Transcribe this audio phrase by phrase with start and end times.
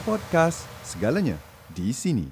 [0.00, 1.36] Podcast, segalanya
[1.76, 2.24] di sini.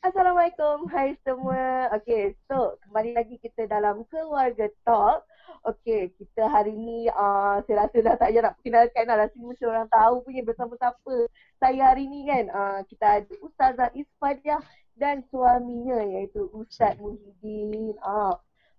[0.00, 1.92] Assalamualaikum, hai semua.
[2.00, 5.28] Okay, so kembali lagi kita dalam Keluarga Talk.
[5.60, 9.16] Okay, kita hari ni uh, saya rasa dah tak payah nak perkenalkan dah.
[9.20, 11.16] Rasanya mesti orang tahu punya bersama siapa
[11.60, 12.44] saya hari ni kan.
[12.48, 14.64] Uh, kita ada Ustazah Isfadiah
[14.96, 17.96] dan suaminya iaitu Ustaz Muhyiddin.
[18.00, 18.34] Uh,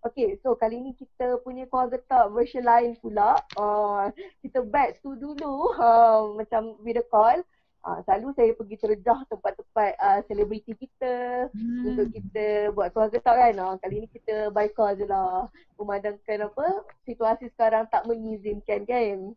[0.05, 3.41] Okay, so kali ni kita punya Keluarga Talk version lain pula.
[3.57, 4.07] Uh,
[4.45, 7.41] kita back to dulu uh, macam video call.
[7.81, 11.83] Uh, selalu saya pergi terjah tempat-tempat uh, selebriti kita hmm.
[11.91, 13.55] untuk kita buat keluarga talk kan.
[13.57, 15.49] Uh, kali ni kita by call je lah.
[15.75, 19.33] Memandangkan apa, situasi sekarang tak mengizinkan kan.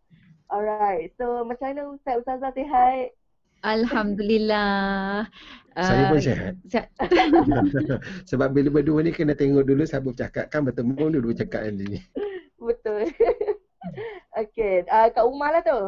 [0.51, 3.15] Alright, so macam mana Ustaz Ustazah sihat?
[3.61, 5.29] Alhamdulillah.
[5.81, 6.55] Saya pun uh, sihat.
[6.73, 6.89] sihat.
[8.31, 12.03] Sebab bila berdua ni kena tengok dulu siapa bercakap kan bertemu dulu cakap ni.
[12.59, 13.09] Betul.
[14.37, 15.81] okay, uh, kat rumah lah tu.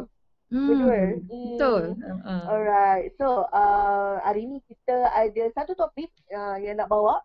[0.53, 0.97] Hmm, Berdua.
[1.29, 1.83] Betul.
[1.99, 2.43] Hmm.
[2.47, 3.11] Alright.
[3.17, 7.21] So, uh, hari ni kita ada satu topik uh, yang nak bawa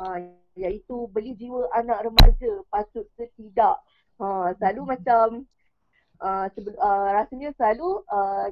[0.00, 0.16] uh,
[0.56, 3.80] iaitu beli jiwa anak remaja patut ke tidak.
[4.18, 5.26] Uh, selalu macam
[6.22, 8.50] uh, uh, rasanya selalu uh,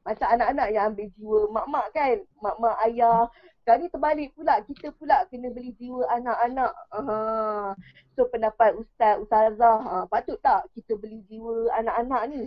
[0.00, 2.16] macam anak-anak yang ambil jiwa mak-mak kan.
[2.40, 3.28] Mak-mak ayah.
[3.60, 4.54] Sekarang ni terbalik pula.
[4.64, 6.72] Kita pula kena beli jiwa anak-anak.
[6.90, 7.68] Uh,
[8.16, 9.78] so pendapat Ustaz, Ustazah.
[9.84, 12.42] Uh, patut tak kita beli jiwa anak-anak ni?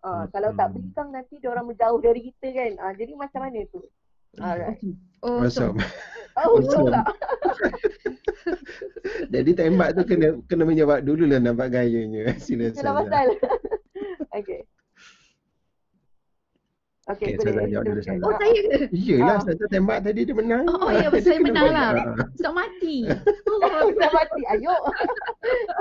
[0.00, 0.24] Uh, hmm.
[0.30, 2.72] Kalau tak beli kan nanti dia orang menjauh dari kita kan.
[2.78, 3.82] Uh, jadi macam mana tu?
[4.38, 4.78] Alright.
[5.22, 5.74] Oh, so.
[6.38, 7.02] Oh, so tak.
[9.34, 12.30] jadi tembak tu kena kena menjawab dulu lah nampak gayanya.
[12.38, 13.34] Sila Sila pasal.
[14.30, 14.62] okay.
[17.08, 18.18] Okay, okay saya jawab dulu saya.
[18.20, 18.78] Oh, saya ke?
[18.92, 20.68] Iyalah, saya tembak tadi dia menang.
[20.68, 21.90] Oh, oh ya, saya menang lah.
[22.36, 22.96] Ustaz mati.
[23.58, 24.42] Oh, Ustaz mati.
[24.54, 24.76] Ayo.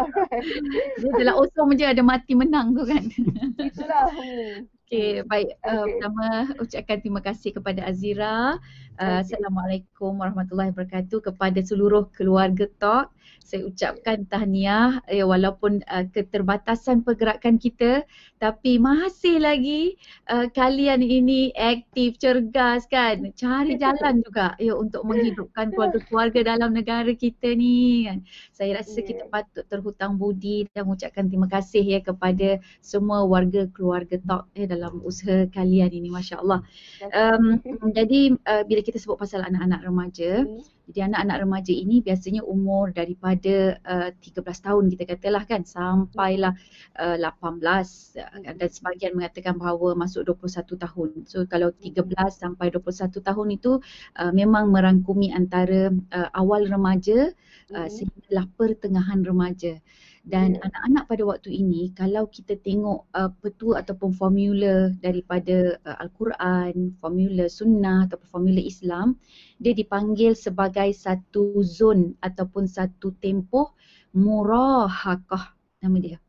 [1.03, 3.03] Dia adalah osong je ada mati menang tu kan.
[3.59, 4.07] Itulah.
[4.87, 5.59] Okay, baik.
[5.67, 5.99] Uh, okay.
[5.99, 6.25] Pertama,
[6.63, 8.55] ucapkan terima kasih kepada Azira.
[8.97, 13.13] Uh, Assalamualaikum warahmatullahi wabarakatuh kepada seluruh keluarga Talk.
[13.46, 18.03] Saya ucapkan tahniah ya, walaupun uh, keterbatasan pergerakan kita
[18.41, 19.96] tapi masih lagi
[20.34, 23.22] uh, kalian ini aktif cergas kan?
[23.38, 28.25] Cari jalan juga ya untuk menghidupkan keluarga-keluarga dalam negara kita ni kan?
[28.50, 34.18] Saya rasa kita patut terhutang budi dan mengucapkan terima kasih ya kepada semua warga keluarga
[34.25, 36.66] talk ya dalam usaha kalian ini masya-Allah
[37.14, 37.62] um,
[37.94, 40.77] jadi uh, bila kita sebut pasal anak-anak remaja hmm.
[40.87, 46.55] Jadi anak-anak remaja ini biasanya umur daripada uh, 13 tahun kita katalah kan sampailah
[46.95, 51.09] uh, 18 uh, dan sebahagian mengatakan bahawa masuk 21 tahun.
[51.27, 53.83] So kalau 13 sampai 21 tahun itu
[54.15, 57.35] uh, memang merangkumi antara uh, awal remaja
[57.75, 59.83] uh, sehinggalah pertengahan remaja.
[60.27, 60.67] Dan yeah.
[60.67, 67.47] anak-anak pada waktu ini kalau kita tengok uh, petua ataupun formula daripada uh, Al-Quran, formula
[67.47, 69.16] sunnah ataupun formula Islam,
[69.63, 73.71] dia dipanggil sebagai satu zon ataupun satu tempoh
[74.11, 76.19] murahakah nama dia.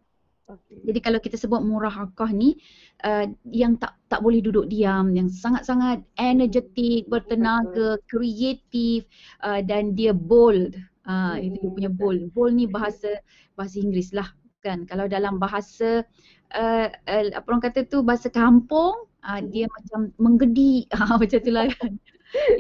[0.48, 0.81] Okay.
[0.81, 2.56] Jadi kalau kita sebut murahakah ni
[3.04, 9.04] uh, yang tak tak boleh duduk diam, yang sangat-sangat energetik, bertenaga, kreatif
[9.44, 10.72] uh, dan dia bold.
[11.08, 12.28] Uh, itu dia punya bold.
[12.36, 13.24] Bold ni bahasa
[13.56, 14.28] bahasa Inggeris lah
[14.60, 14.84] kan.
[14.84, 16.04] Kalau dalam bahasa
[16.52, 21.50] uh, uh, apa orang kata tu bahasa kampung uh, dia macam menggedi uh, macam tu
[21.52, 21.92] lah kan.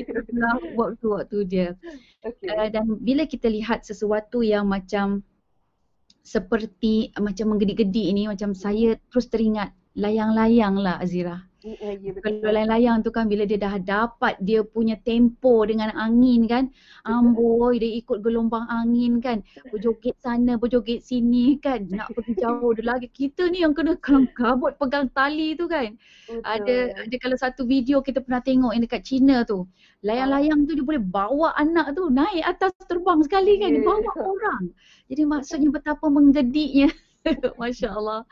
[0.00, 1.68] Itulah waktu-waktu dia.
[2.24, 2.48] Okay.
[2.48, 5.20] Uh, dan bila kita lihat sesuatu yang macam
[6.24, 11.47] seperti uh, macam menggedi-gedi ini macam saya terus teringat layang-layang lah Azira.
[11.58, 16.46] Ya, ya, Kalau layang-layang tu kan bila dia dah dapat dia punya tempo dengan angin
[16.46, 16.70] kan.
[17.02, 19.42] Amboi dia ikut gelombang angin kan.
[19.74, 21.90] Berjoget sana, berjoget sini kan.
[21.90, 25.98] Nak pergi jauh dia lagi Kita ni yang kena kelam kabut pegang tali tu kan.
[26.30, 26.46] Betul.
[26.46, 26.76] Ada
[27.10, 29.66] ada kalau satu video kita pernah tengok yang dekat China tu.
[30.06, 33.74] Layang-layang tu dia boleh bawa anak tu naik atas terbang sekali kan.
[33.74, 34.70] Dia bawa orang.
[35.10, 36.86] Jadi maksudnya betapa menggediknya.
[37.58, 38.22] Masya Allah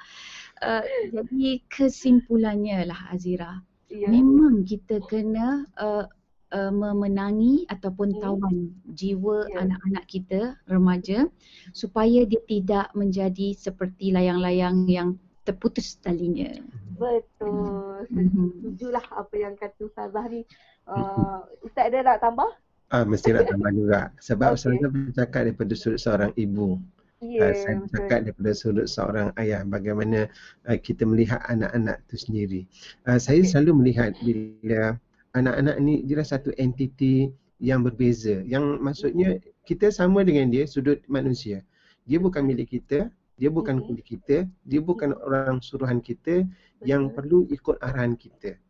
[0.64, 3.60] Uh, jadi kesimpulannya lah Azira.
[3.92, 4.08] Yeah.
[4.08, 6.08] Memang kita kena uh,
[6.52, 8.20] uh, memenangi ataupun hmm.
[8.24, 8.56] tawan
[8.96, 9.62] jiwa yeah.
[9.62, 11.28] anak-anak kita remaja
[11.76, 16.50] supaya dia tidak menjadi seperti layang-layang yang terputus talinya.
[16.98, 18.10] Betul.
[18.10, 18.46] Mm-hmm.
[18.58, 20.42] Setujulah apa yang kata Ustazah ni.
[20.90, 22.50] Uh, Ustaz ada nak tambah?
[22.90, 24.10] Ah, mesti nak tambah juga.
[24.18, 24.60] Sebab okay.
[24.62, 26.82] saya bercakap daripada sudut seorang ibu.
[27.24, 30.28] Yeah, uh, saya cakap daripada sudut seorang ayah bagaimana
[30.68, 32.60] uh, kita melihat anak-anak itu sendiri.
[33.08, 33.48] Uh, saya okay.
[33.56, 35.00] selalu melihat bila
[35.32, 38.44] anak-anak ni jelas satu entiti yang berbeza.
[38.44, 41.64] Yang maksudnya kita sama dengan dia sudut manusia.
[42.04, 43.08] Dia bukan milik kita,
[43.40, 43.84] dia bukan Mhm.
[43.96, 46.44] milik kita, dia bukan orang suruhan kita
[46.84, 48.60] yang perlu ikut arahan kita.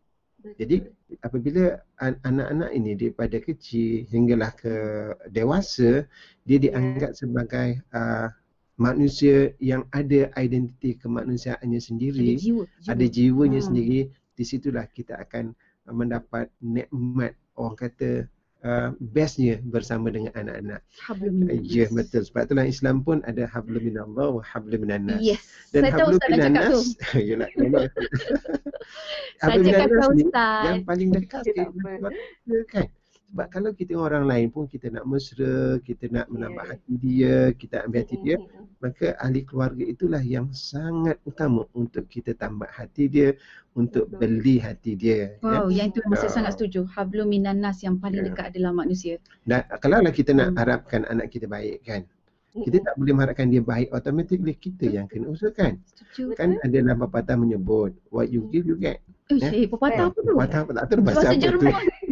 [0.57, 0.77] Jadi
[1.27, 4.75] apabila an- anak-anak ini daripada kecil hinggalah ke
[5.33, 6.07] dewasa,
[6.47, 8.29] dia dianggap sebagai uh,
[8.77, 12.65] manusia yang ada identiti kemanusiaannya Ada sendiri, jiwa.
[12.89, 13.69] ada jiwanya Hmm.
[13.73, 14.01] sendiri.
[14.37, 15.57] Di situlah kita akan
[15.89, 18.29] mendapat nikmat orang kata
[18.67, 20.83] uh, bestnya bersama dengan anak-anak.
[21.63, 21.95] Ya nas.
[21.95, 22.23] betul.
[22.27, 25.23] Sebab itulah Islam pun ada hablum minallah wa hablum minan nas.
[25.23, 25.47] Yes.
[25.71, 26.81] Dan Saya tahu hablum Ustaz nak minan cakap tu.
[27.23, 27.49] Yalah.
[29.39, 30.63] Saya Hablum cakap ni Ustaz.
[30.67, 32.89] yang paling dekat dengan keluarga kan.
[33.27, 36.71] Sebab kalau kita dengan orang lain pun kita nak mesra, kita nak menambah Yeah.
[36.73, 38.67] hati dia, kita ambil hati dia, Mm, mm, mm.
[38.79, 43.35] maka ahli keluarga itulah yang sangat utama untuk kita tambah hati dia,
[43.75, 44.19] untuk Betul.
[44.23, 45.37] beli hati dia.
[45.43, 45.43] ya.
[45.43, 46.33] Wow, yang itu saya Ah.
[46.33, 46.87] sangat setuju.
[46.87, 48.31] Hablum minan nas yang paling Ya.
[48.31, 49.19] dekat adalah manusia.
[49.43, 50.59] Dan kalau lah kita nak Hmm.
[50.63, 52.07] harapkan anak kita baik kan,
[52.57, 55.77] kita tak boleh mengharapkan dia baik automatically kita yang kena usahakan.
[55.85, 56.33] Setuju.
[56.39, 59.03] Kan ada dalam pepatah menyebut what you give you get.
[59.29, 59.51] Eh, Ya.
[59.53, 60.33] eh, pepatah apa tu?
[60.33, 61.69] Pepatah apa tak tahu Bahasa apa tu.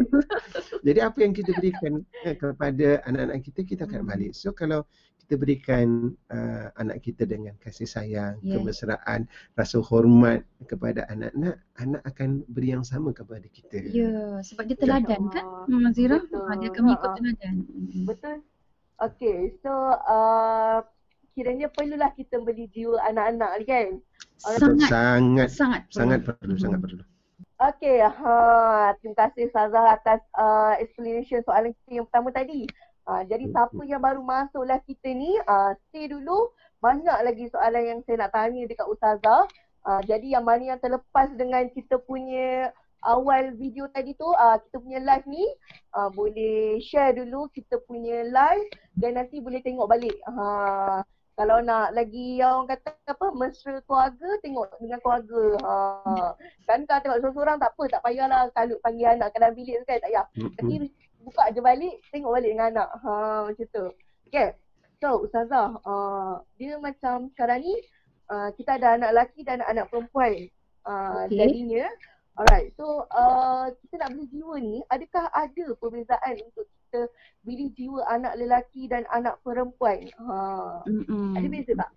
[0.85, 1.93] Jadi apa yang kita berikan
[2.23, 4.11] eh, kepada anak-anak kita kita akan Hmm.
[4.13, 4.33] balik.
[4.37, 4.85] So kalau
[5.25, 8.61] kita berikan uh, anak kita dengan kasih sayang, Yeah.
[8.61, 9.25] kemesraan,
[9.57, 13.81] rasa hormat kepada anak-anak, anak akan beri yang sama kepada kita.
[13.89, 15.45] Ya, sebab dia teladan kan?
[15.65, 16.21] Hmm, Zira.
[16.21, 16.45] Betul.
[16.45, 17.17] Ha, dia akan mengikut Ha.
[17.17, 17.55] teladan.
[17.65, 18.05] Hmm.
[18.05, 18.37] Betul.
[18.95, 19.73] Okay, so
[20.05, 20.85] uh,
[21.33, 23.89] kiranya perlulah kita beli jiwa anak-anak ni kan?
[24.37, 25.97] Sangat, Sangat sangat perlu.
[25.97, 27.03] sangat perlu, sangat perlu.
[27.65, 32.69] Okay, ha, terima kasih Sazah atas uh, explanation soalan kita yang pertama tadi.
[33.09, 36.53] Uh, jadi siapa yang baru masuklah kita ni, uh, stay dulu.
[36.85, 39.49] Banyak lagi soalan yang saya nak tanya dekat Ustazah.
[39.81, 42.69] Uh, jadi yang mana yang terlepas dengan kita punya
[43.01, 45.45] awal video tadi tu, uh, kita punya live ni,
[45.97, 50.17] uh, boleh share dulu kita punya live dan nanti boleh tengok balik.
[50.29, 51.01] Ha,
[51.35, 55.43] kalau nak lagi yang orang kata apa, mesra keluarga, tengok dengan keluarga.
[55.67, 55.75] Ha,
[56.71, 59.87] kan kalau tengok seorang-seorang tak apa, tak payahlah kalau panggil anak ke dalam bilik tu
[59.91, 60.27] kan, tak payah.
[60.39, 60.77] Nanti
[61.27, 62.89] buka je balik, tengok balik dengan anak.
[63.03, 63.13] Ha,
[63.51, 63.87] macam tu.
[64.31, 64.55] Okay.
[65.03, 67.75] So, Ustazah, uh, dia macam sekarang ni,
[68.31, 70.49] uh, kita ada anak lelaki dan anak perempuan.
[70.87, 71.45] Uh, Okey.
[71.45, 71.91] Jadinya,
[72.39, 72.73] alright.
[72.79, 76.65] So, uh, kita nak beli jiwa ni, adakah ada perbezaan untuk
[76.95, 77.11] kita
[77.43, 80.07] beli jiwa anak lelaki dan anak perempuan?
[80.15, 81.35] Ha, Mm-mm.
[81.35, 81.91] ada beza tak?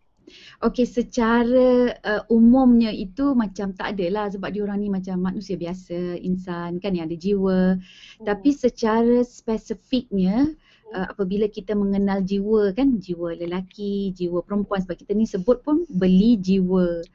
[0.65, 6.17] Okey, secara uh, umumnya itu macam tak adalah sebab dia orang ni macam manusia biasa,
[6.19, 7.77] insan kan yang ada jiwa.
[8.25, 10.51] Tapi secara spesifiknya
[10.91, 15.85] uh, apabila kita mengenal jiwa kan, jiwa lelaki, jiwa perempuan sebab kita ni sebut pun
[15.93, 17.05] beli jiwa.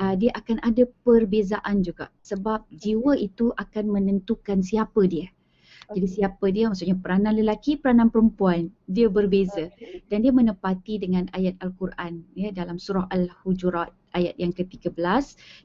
[0.00, 5.30] Uh, dia akan ada perbezaan juga sebab jiwa itu akan menentukan siapa dia.
[5.86, 6.66] Jadi siapa dia?
[6.66, 8.74] Maksudnya peranan lelaki, peranan perempuan.
[8.90, 9.70] Dia berbeza.
[10.10, 14.96] Dan dia menepati dengan ayat Al-Quran ya dalam surah Al-Hujurat ayat yang ke-13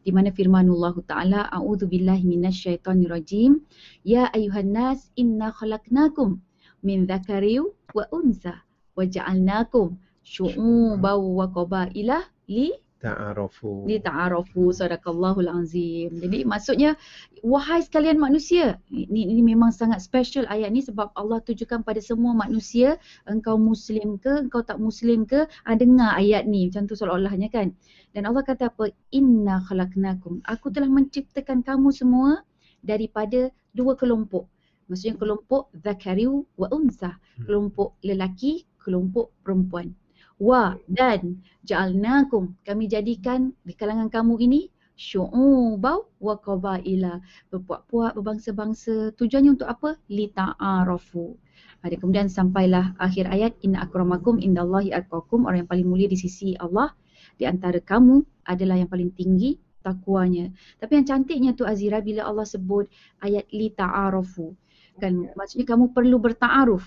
[0.05, 3.65] di mana firmanullah taala a'udzu billahi minasyaitonir rajim.
[4.05, 6.37] Ya ayuhan nas inna khalaqnakum
[6.85, 7.57] min dzakari
[7.95, 8.61] wa unsa
[8.93, 13.89] wa ja'alnakum syu'uban wa qabaila li Ta'arafu.
[13.89, 16.13] li ta'arafu sadaqallahul azim.
[16.21, 16.93] Jadi maksudnya
[17.41, 22.37] wahai sekalian manusia, ini, ini memang sangat special ayat ni sebab Allah tujukan pada semua
[22.37, 27.49] manusia, engkau muslim ke, engkau tak muslim ke, ah, dengar ayat ni macam tu seolah-olahnya
[27.49, 27.73] kan.
[28.13, 28.93] Dan Allah kata apa?
[29.09, 30.45] Inna khalaqnakum.
[30.45, 32.45] Aku telah menciptakan kamu semua
[32.85, 34.45] daripada dua kelompok.
[34.91, 37.15] Maksudnya kelompok zakariu wa unsa,
[37.47, 39.95] kelompok lelaki, kelompok perempuan.
[40.41, 42.57] Wa dan ja'alnakum.
[42.65, 44.61] Kami jadikan di kalangan kamu ini
[44.97, 47.21] syu'ubau wa qabaila.
[47.53, 49.13] Berpuak-puak berbangsa-bangsa.
[49.13, 50.01] Tujuannya untuk apa?
[50.09, 51.37] Li ta'arafu
[51.81, 55.49] ada kemudian sampailah akhir ayat inna akramakum indallahi atqakum.
[55.49, 56.93] Orang yang paling mulia di sisi Allah
[57.41, 60.53] di antara kamu adalah yang paling tinggi takwanya.
[60.77, 62.85] Tapi yang cantiknya tu Azira bila Allah sebut
[63.25, 64.53] ayat li ta'arafu
[65.01, 66.85] kan maksudnya kamu perlu bertaaruf.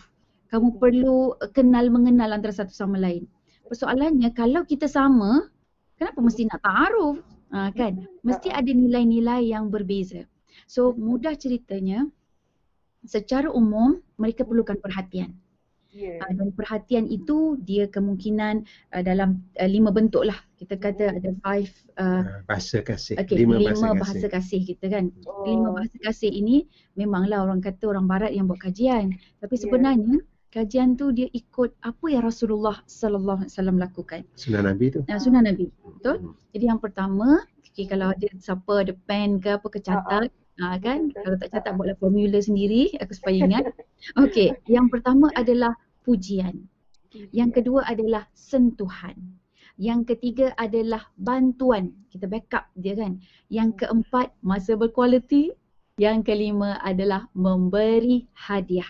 [0.54, 3.26] Kamu perlu uh, kenal mengenal antara satu sama lain
[3.66, 5.48] persoalannya kalau kita sama
[5.96, 7.16] kenapa mesti nak ta'aruf
[7.50, 10.24] ha, kan mesti ada nilai-nilai yang berbeza
[10.66, 12.06] so mudah ceritanya
[13.04, 15.32] secara umum mereka perlukan perhatian
[15.94, 16.18] Yeah.
[16.26, 21.30] uh, dan perhatian itu dia kemungkinan uh, dalam uh, lima bentuk lah kita kata ada
[21.38, 23.14] five uh, Ah, Bahasa kasih.
[23.14, 24.58] okay, Lima, lima, bahasa, bahasa kasih.
[24.58, 25.46] kasih kita kan Oh.
[25.46, 26.66] lima bahasa kasih ini
[26.98, 29.60] memanglah orang kata orang barat yang buat kajian tapi Ya.
[29.62, 30.18] sebenarnya
[30.54, 35.00] kajian tu dia ikut apa yang Rasulullah sallallahu alaihi wasallam lakukan Sunnah Nabi tu.
[35.10, 36.34] nah, sunnah Nabi betul Hmm.
[36.54, 41.10] jadi yang pertama okay, kalau ada siapa ada pen ke apa ke catat Ha, kan?
[41.10, 43.64] Kalau tak catat buatlah formula sendiri aku supaya ingat.
[44.22, 45.74] Okey, yang pertama adalah
[46.06, 46.70] pujian.
[47.34, 49.18] Yang kedua adalah sentuhan.
[49.82, 51.90] Yang ketiga adalah bantuan.
[52.06, 53.18] Kita backup dia kan.
[53.50, 55.50] Yang keempat masa berkualiti.
[55.98, 58.86] Yang kelima adalah memberi hadiah.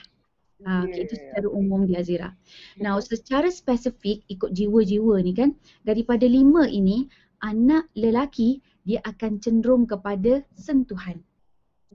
[0.62, 2.30] Okay, itu secara umum di Azira.
[2.78, 5.50] Now secara spesifik ikut jiwa-jiwa ni kan.
[5.82, 7.11] Daripada lima ini
[7.42, 11.18] anak lelaki dia akan cenderung kepada sentuhan.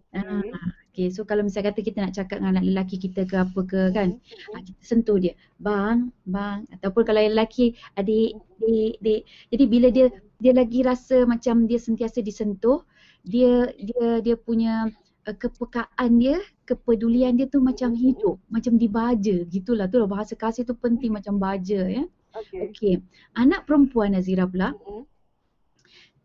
[0.09, 0.41] Ah,
[0.89, 3.81] okay, so kalau misalnya kata kita nak cakap dengan anak lelaki kita ke apa ke
[3.93, 4.17] kan,
[4.57, 9.21] ah, kita sentuh dia, bang, bang, ataupun kalau lelaki adik, adik, adik.
[9.53, 10.09] Jadi bila dia
[10.41, 12.81] dia lagi rasa macam dia sentiasa disentuh,
[13.21, 14.89] dia dia dia punya
[15.29, 19.85] uh, kepekaan dia, kepedulian dia tu macam hidup, macam dibaja gitulah.
[19.85, 22.03] Tu lah bahasa kasih tu penting macam baja ya.
[22.33, 22.69] Okay.
[22.69, 22.95] Okey.
[23.37, 25.05] Anak perempuan Azira pula, Mm-mm.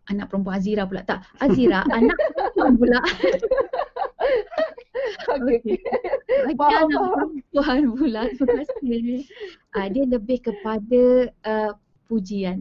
[0.08, 1.24] anak perempuan Azira pula tak.
[1.40, 2.16] Azira anak
[2.56, 3.00] perempuan pula.
[5.24, 5.60] Okay.
[5.60, 6.54] okay.
[6.56, 9.20] Faham, anak perempuan pula, terima kasih.
[9.76, 11.02] Uh, dia lebih kepada
[11.44, 11.72] uh,
[12.08, 12.60] pujian.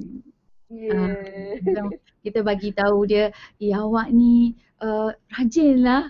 [0.73, 1.13] Yeah.
[1.61, 1.85] Macam
[2.25, 3.29] kita bagi tahu dia,
[3.61, 6.09] ya awak ni uh, rajinlah.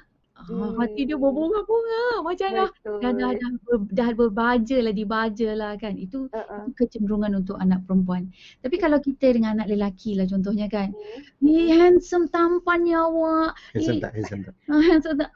[0.49, 1.23] Uh, hati dia Hmm.
[1.23, 2.69] berbunga-bunga macam dah
[2.99, 6.67] dah dah dah, ber, dah berbaja lah dibaja lah kan itu Uh-uh.
[6.67, 8.27] itu kecenderungan untuk anak perempuan
[8.59, 10.91] tapi kalau kita dengan anak lelaki lah contohnya kan
[11.39, 11.47] Hmm.
[11.47, 14.11] eh handsome tampannya awak Handsome Eh, tak?
[14.19, 14.55] Handsome tak?
[14.71, 15.31] Ah, handsome tak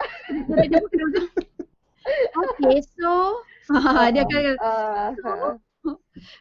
[2.37, 5.55] Okay, so ha, dia akan Ah, ah.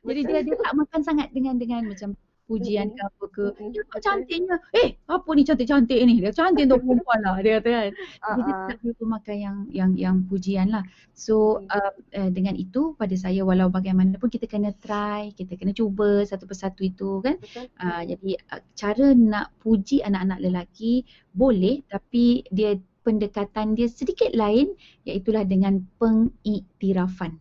[0.07, 2.15] jadi dia dia tak makan sangat dengan dengan macam
[2.47, 3.45] pujian ke apa ke.
[3.91, 4.57] Kau cantiknya.
[4.75, 6.15] Eh, apa ni cantik-cantik ni?
[6.23, 7.93] Dia cantik untuk perempuan lah dia kata kan.
[8.26, 10.85] Jadi dia Ah, tak boleh pemakai yang yang yang pujian lah.
[11.15, 11.69] So Hmm.
[11.71, 16.45] uh, uh, dengan itu pada saya walau bagaimanapun kita kena try, kita kena cuba satu
[16.49, 17.37] persatu itu kan.
[17.43, 17.67] Betul.
[17.79, 24.75] Uh, jadi uh, cara nak puji anak-anak lelaki boleh tapi dia pendekatan dia sedikit lain
[25.07, 27.38] iaitulah dengan pengiktirafan.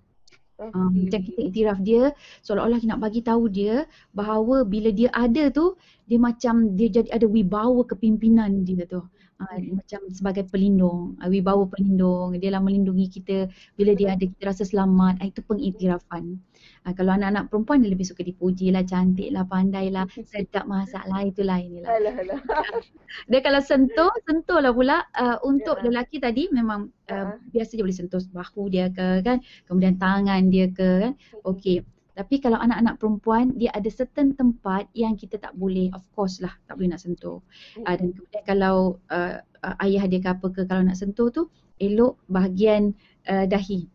[0.55, 3.83] Uh, macam kita iktiraf dia seolah-olah nak bagi tahu dia
[4.15, 5.75] bahawa bila dia ada tu
[6.07, 9.03] dia macam dia jadi ada wibawa kepimpinan dia tu.
[9.35, 13.51] Uh, macam sebagai pelindung, uh, wibawa pelindung, dia lah melindungi kita.
[13.75, 16.39] Bila dia ada kita rasa selamat, uh, itu pengiktirafan.
[16.85, 21.01] Uh, kalau anak-anak perempuan dia lebih suka dipuji lah, cantik lah, pandai lah, sedap masak
[21.09, 21.97] lah, itu lain lah.
[21.97, 22.39] Alah, alah.
[23.31, 25.89] Dia kalau sentuh, sentuh lah pula uh, untuk Ya.
[25.89, 27.41] lelaki tadi memang uh, Ha.
[27.49, 31.13] biasa je boleh sentuh bahu dia ke kan, kemudian tangan dia ke kan.
[31.41, 31.81] Okey.
[32.15, 36.53] Tapi kalau anak-anak perempuan dia ada certain tempat yang kita tak boleh of course lah
[36.63, 37.43] tak boleh nak sentuh.
[37.83, 38.77] Uh, dan kemudian kalau
[39.11, 41.51] uh, uh, ayah dia ke apa ke kalau nak sentuh tu
[41.81, 42.95] elok bahagian
[43.27, 43.91] uh, dahi.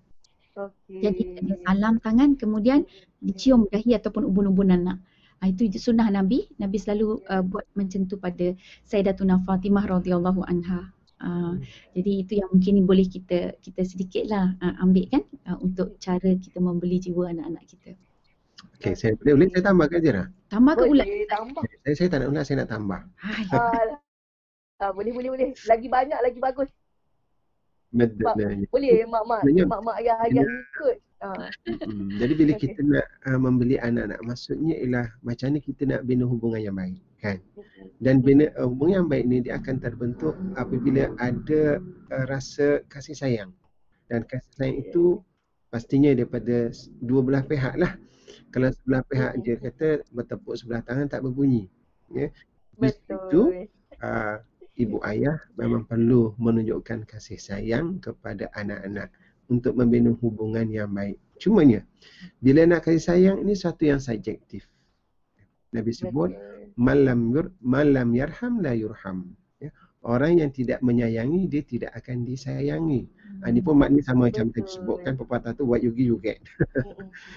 [0.61, 1.01] Okay.
[1.01, 2.85] Jadi dia salam tangan kemudian
[3.25, 5.01] dicium dahi ataupun ubun-ubun anak.
[5.41, 6.45] Ah, itu sunnah Nabi.
[6.61, 8.53] Nabi selalu uh, buat macam tu pada
[8.85, 10.93] Sayyidatuna Fatimah radhiyallahu anha.
[11.21, 11.61] Uh,
[11.97, 16.61] jadi itu yang mungkin boleh kita kita sedikitlah uh, ambil kan uh, untuk cara kita
[16.61, 17.97] membeli jiwa anak-anak kita.
[18.81, 20.25] Okay, saya boleh, boleh saya tambah ke Jera?
[20.49, 21.07] Tambah ke ulat?
[21.29, 21.63] Tambah.
[21.85, 23.01] Saya, saya tak nak ulat, saya nak tambah.
[23.21, 23.45] Hai.
[24.81, 25.47] Ah, boleh boleh boleh.
[25.69, 26.69] Lagi banyak lagi bagus.
[28.23, 28.37] Sebab-
[28.71, 30.97] Boleh mak-mak mak-mak ayah-ayah ikut.
[31.21, 31.53] Ah.
[31.85, 32.73] Hmm, jadi bila Okey.
[32.73, 36.97] kita nak uh, membeli anak-anak, maksudnya ialah macam mana kita nak bina hubungan yang baik,
[37.21, 37.37] kan?
[38.01, 41.77] Dan bina uh, hubungan yang baik ni dia akan terbentuk apabila ada
[42.09, 43.53] uh, rasa kasih sayang.
[44.09, 45.21] Dan kasih sayang itu
[45.69, 46.73] pastinya daripada
[47.05, 48.01] dua belah pihak lah.
[48.49, 51.69] Kalau sebelah pihak dia kata bertepuk sebelah tangan tak berbunyi.
[52.17, 52.33] Ya.
[52.81, 53.47] Di situ Betul.
[54.01, 54.41] uh,
[54.81, 59.13] ibu ayah memang perlu menunjukkan kasih sayang kepada anak-anak
[59.53, 61.19] untuk membina hubungan yang baik.
[61.37, 61.85] Cumanya,
[62.41, 64.65] bila nak kasih sayang ini satu yang subjektif.
[65.71, 66.31] Nabi sebut,
[66.79, 69.35] malam yur, malam yarham la yurham.
[69.59, 69.71] Ya.
[70.01, 73.05] Orang yang tidak menyayangi, dia tidak akan disayangi.
[73.41, 74.75] Ha, ini pun maknanya sama macam tadi Betul.
[74.75, 76.41] sebutkan pepatah tu, what you give, you get.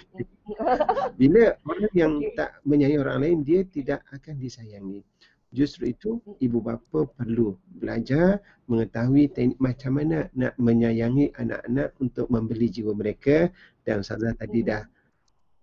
[1.20, 5.04] Bila orang yang tak menyayangi orang lain, dia tidak akan disayangi.
[5.54, 12.74] Justru itu, ibu bapa perlu belajar mengetahui teknik macam mana nak menyayangi anak-anak untuk membeli
[12.74, 13.54] jiwa mereka.
[13.86, 14.82] Dan Ustazah tadi dah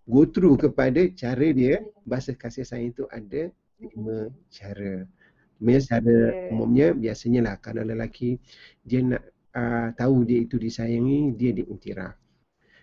[0.06, 3.50] go through kepada cara dia, bahasa kasih sayang itu ada
[3.82, 5.02] lima cara.
[5.58, 6.16] Sebenarnya secara
[6.54, 8.38] umumnya biasanya lah kalau lelaki
[8.86, 9.26] dia nak
[9.58, 12.14] uh, tahu dia itu disayangi, dia diiktiraf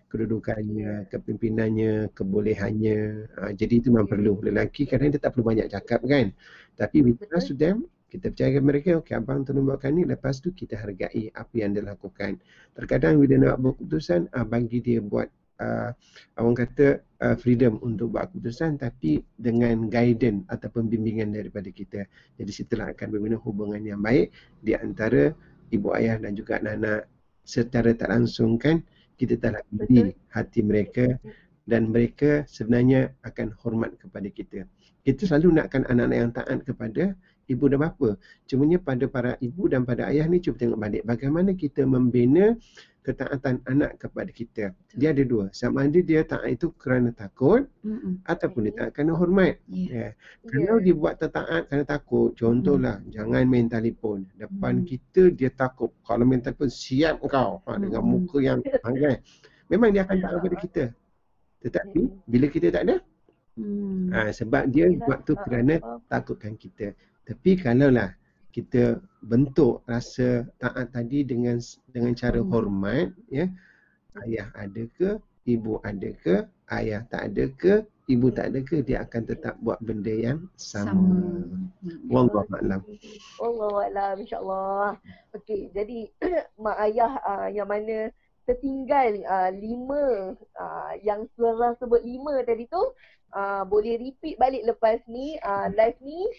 [0.08, 3.00] kedudukannya, kepimpinannya, kebolehannya.
[3.36, 4.40] Uh, jadi itu memang perlu.
[4.44, 6.32] Lelaki kadang dia tak perlu banyak cakap kan.
[6.80, 10.56] Tapi we trust to them, kita percaya mereka, okey abang tolong buatkan ni, lepas tu
[10.56, 12.40] kita hargai apa yang dia lakukan.
[12.72, 15.28] Terkadang bila nak buat keputusan, uh, bagi dia buat
[15.60, 15.92] uh,
[16.38, 22.06] orang kata uh, freedom untuk buat keputusan tapi dengan guidance ataupun bimbingan daripada kita.
[22.38, 25.34] Jadi situlah akan membina hubungan yang baik di antara
[25.74, 27.10] ibu ayah dan juga anak-anak
[27.48, 28.84] secara tak langsung kan
[29.18, 31.18] kita telah beri hati mereka
[31.68, 34.64] dan mereka sebenarnya akan hormat kepada kita.
[35.04, 37.04] Kita selalu nakkan anak-anak yang taat kepada
[37.48, 38.20] ibu dan bapa.
[38.46, 42.56] Cumanya pada para ibu dan pada ayah ni cuba tengok balik bagaimana kita membina
[43.08, 44.64] ketaatan anak kepada kita.
[44.92, 45.48] Dia ada dua.
[45.56, 48.20] Sama ada dia taat itu kerana takut Mm-mm.
[48.28, 49.64] ataupun dia taat kerana hormat.
[49.72, 50.12] Yeah.
[50.12, 50.12] Yeah.
[50.52, 50.84] Kalau yeah.
[50.84, 53.16] dia buat taat kerana takut, contohlah mm.
[53.16, 54.28] jangan main telefon.
[54.36, 54.86] Depan mm.
[54.92, 55.96] kita dia takut.
[56.04, 58.10] Kalau main telefon siap kau ha, dengan mm.
[58.12, 58.92] muka yang kan.
[59.72, 60.84] Memang dia akan taat kepada kita.
[61.64, 62.96] Tetapi bila kita tak ada
[63.56, 64.12] mm.
[64.12, 65.80] ha, sebab dia buat tu kerana
[66.12, 66.92] takutkan kita.
[67.28, 68.16] Tapi kalaulah
[68.56, 71.60] kita bentuk rasa taat tadi dengan
[71.92, 72.50] dengan cara hmm.
[72.50, 73.46] hormat ya
[74.26, 76.42] ayah ada ke ibu ada ke
[76.74, 80.96] ayah tak ada ke ibu tak ada ke dia akan tetap buat benda yang sama,
[80.96, 82.08] sama.
[82.08, 82.82] wallahu a'lam.
[83.38, 84.96] Wallahu a'lam insyaallah.
[85.36, 86.10] Okey jadi
[86.64, 88.10] mak ayah uh, yang mana
[88.48, 92.80] tertinggal uh, lima uh, yang surah sebut lima tadi tu
[93.36, 96.32] uh, boleh repeat balik lepas ni uh, live ni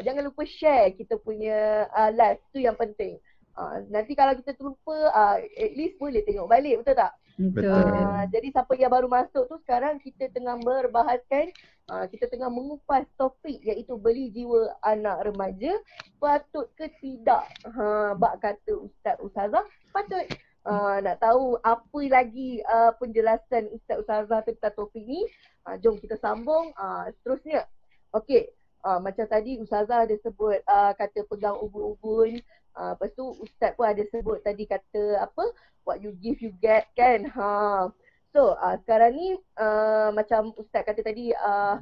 [0.00, 2.40] jangan lupa share kita punya uh, live.
[2.54, 3.20] tu yang penting.
[3.52, 6.80] Uh, nanti kalau kita terlupa, uh, at least boleh tengok balik.
[6.80, 7.12] Betul tak?
[7.36, 7.68] Betul.
[7.68, 11.52] Uh, jadi siapa yang baru masuk tu sekarang kita tengah berbahaskan,
[11.92, 15.76] uh, kita tengah mengupas topik iaitu beli jiwa anak remaja.
[16.16, 17.44] Patut ke tidak?
[17.68, 19.64] Ha, bak kata Ustaz Ustazah.
[19.92, 20.24] Patut.
[20.62, 25.26] Uh, nak tahu apa lagi uh, penjelasan Ustaz Ustazah tentang topik ni.
[25.68, 27.68] Uh, jom kita sambung uh, seterusnya.
[28.16, 28.48] Okey.
[28.82, 32.42] Uh, macam tadi Ustazah ada sebut uh, kata pegang ubun-ubun.
[32.74, 35.54] Uh, lepas tu Ustaz pun ada sebut tadi kata apa?
[35.86, 37.30] What you give you get kan?
[37.30, 37.86] Ha.
[38.34, 41.78] So uh, sekarang ni uh, macam Ustaz kata tadi uh,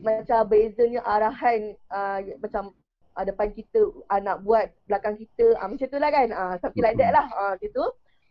[0.00, 2.72] macam bezanya arahan uh, macam
[3.16, 6.28] uh, depan kita anak uh, buat belakang kita uh, macam tu lah kan?
[6.32, 7.84] Uh, something like that lah uh, gitu.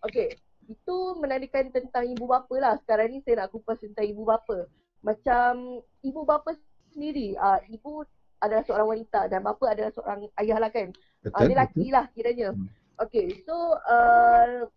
[0.10, 0.34] Okay.
[0.66, 2.74] Itu menandakan tentang ibu bapa lah.
[2.82, 4.66] Sekarang ni saya nak kupas tentang ibu bapa.
[5.04, 6.56] Macam ibu bapa
[6.94, 8.06] sendiri uh, ibu
[8.40, 10.94] adalah seorang wanita dan bapa adalah seorang ayah lah kan.
[11.24, 11.96] Betul, uh, lelaki betul.
[11.96, 12.50] lah kiranya.
[12.54, 12.68] Hmm.
[13.02, 13.56] Okay so
[13.90, 14.70] uh,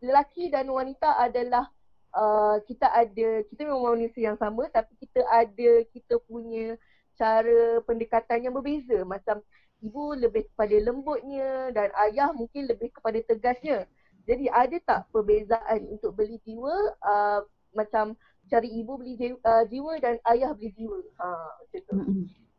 [0.00, 1.68] lelaki dan wanita adalah
[2.14, 6.78] uh, kita ada, kita memang manusia yang sama tapi kita ada kita punya
[7.20, 9.04] cara pendekatan yang berbeza.
[9.04, 9.44] Macam
[9.80, 13.84] ibu lebih kepada lembutnya dan ayah mungkin lebih kepada tegasnya.
[14.28, 17.40] Jadi ada tak perbezaan untuk beli jiwa uh,
[17.72, 18.14] macam
[18.50, 20.98] cari ibu beli jiwa, uh, jiwa dan ayah beli jiwa.
[21.22, 21.28] Ha
[21.62, 21.94] macam tu.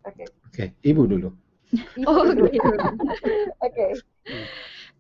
[0.08, 0.28] Okey.
[0.50, 1.30] Okey, ibu dulu.
[2.02, 2.48] Ibu oh, dulu.
[3.68, 3.92] Okey.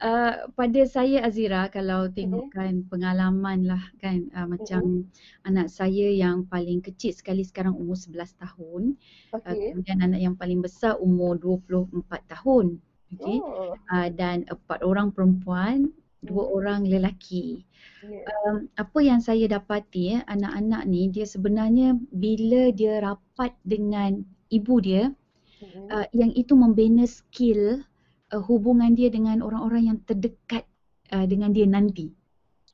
[0.02, 2.90] Uh, pada saya Azira kalau tengokkan mm-hmm.
[2.90, 5.46] pengalaman lah kan uh, macam mm-hmm.
[5.46, 8.98] anak saya yang paling kecil sekali sekarang umur 11 tahun
[9.30, 9.46] okay.
[9.46, 12.82] uh, kemudian anak yang paling besar umur 24 tahun
[13.14, 13.38] okay.
[13.46, 13.78] Oh.
[13.94, 16.58] Uh, dan empat orang perempuan dua mm-hmm.
[16.58, 17.66] orang lelaki
[18.02, 18.26] Yeah.
[18.50, 24.82] Um, apa yang saya dapati ya, anak-anak ni dia sebenarnya bila dia rapat dengan ibu
[24.82, 25.14] dia,
[25.62, 25.86] mm-hmm.
[25.94, 27.86] uh, yang itu membina skill
[28.34, 30.66] uh, hubungan dia dengan orang-orang yang terdekat
[31.14, 32.10] uh, dengan dia nanti.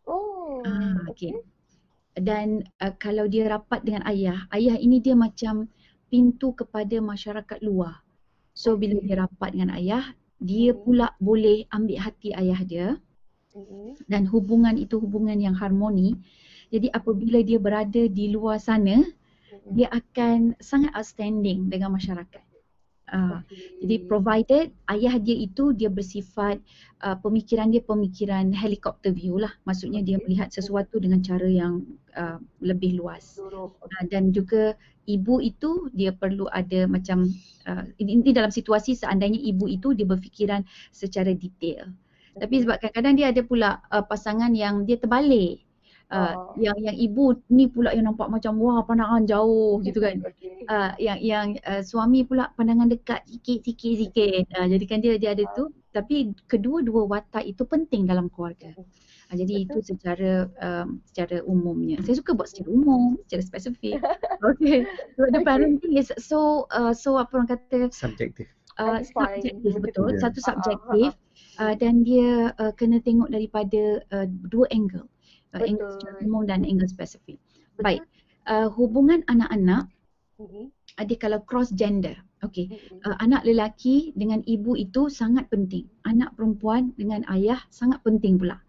[0.07, 0.63] Oh.
[0.63, 1.35] Uh, okay.
[2.15, 5.67] Dan uh, kalau dia rapat dengan ayah, ayah ini dia macam
[6.07, 7.99] pintu kepada masyarakat luar.
[8.55, 10.07] So bila dia rapat dengan ayah,
[10.39, 10.83] dia mm-hmm.
[10.87, 12.87] pula boleh ambil hati ayah dia.
[13.57, 14.05] Mm-hmm.
[14.05, 16.13] dan hubungan itu hubungan yang harmoni.
[16.69, 19.73] Jadi apabila dia berada di luar sana, mm-hmm.
[19.73, 22.45] dia akan sangat outstanding dengan masyarakat.
[23.07, 23.39] Uh,
[23.79, 26.59] jadi provided ayah dia itu dia bersifat
[27.07, 29.55] uh, pemikiran dia pemikiran helicopter view lah.
[29.63, 31.87] Maksudnya dia melihat sesuatu dengan cara yang
[32.19, 33.39] uh, lebih luas.
[33.39, 33.71] Uh,
[34.11, 34.75] dan juga
[35.07, 37.31] ibu itu dia perlu ada macam
[37.65, 41.87] uh, ini, ini dalam situasi seandainya ibu itu dia berfikiran secara detail.
[42.37, 45.67] Tapi sebab kadang-kadang dia ada pula uh, pasangan yang dia terbalik.
[46.07, 46.55] Uh, oh.
[46.55, 50.23] yang yang ibu ni pula yang nampak macam wah pandangan jauh gitu kan.
[50.71, 54.43] Uh, yang yang uh, suami pula pandangan dekat sikit sikit sikit.
[54.55, 58.71] Uh, jadi kan dia dia ada tu tapi kedua-dua watak itu penting dalam keluarga.
[59.27, 59.67] Uh, jadi Betul.
[59.67, 61.99] itu secara um, secara umumnya.
[62.07, 63.99] Saya suka buat secara umum, secara spesifik.
[64.37, 64.85] Okay.
[65.17, 68.45] So the parenting is so uh, so apa orang kata subjektif.
[68.77, 70.13] Uh, subjektif betul.
[70.21, 71.11] Satu subjektif.
[71.17, 71.26] Uh-huh
[71.59, 75.05] uh, dan dia uh, kena tengok daripada uh, dua angle.
[75.55, 77.37] Uh, angle secara umum dan angle spesifik.
[77.77, 77.83] Betul.
[77.83, 78.01] Baik.
[78.47, 79.91] Uh, hubungan anak-anak
[80.39, 80.67] uh-huh.
[80.97, 82.15] ada kalau cross gender.
[82.45, 82.69] Okey.
[82.69, 83.13] Uh-huh.
[83.13, 85.89] Uh, anak lelaki dengan ibu itu sangat penting.
[86.05, 88.61] Anak perempuan dengan ayah sangat penting pula.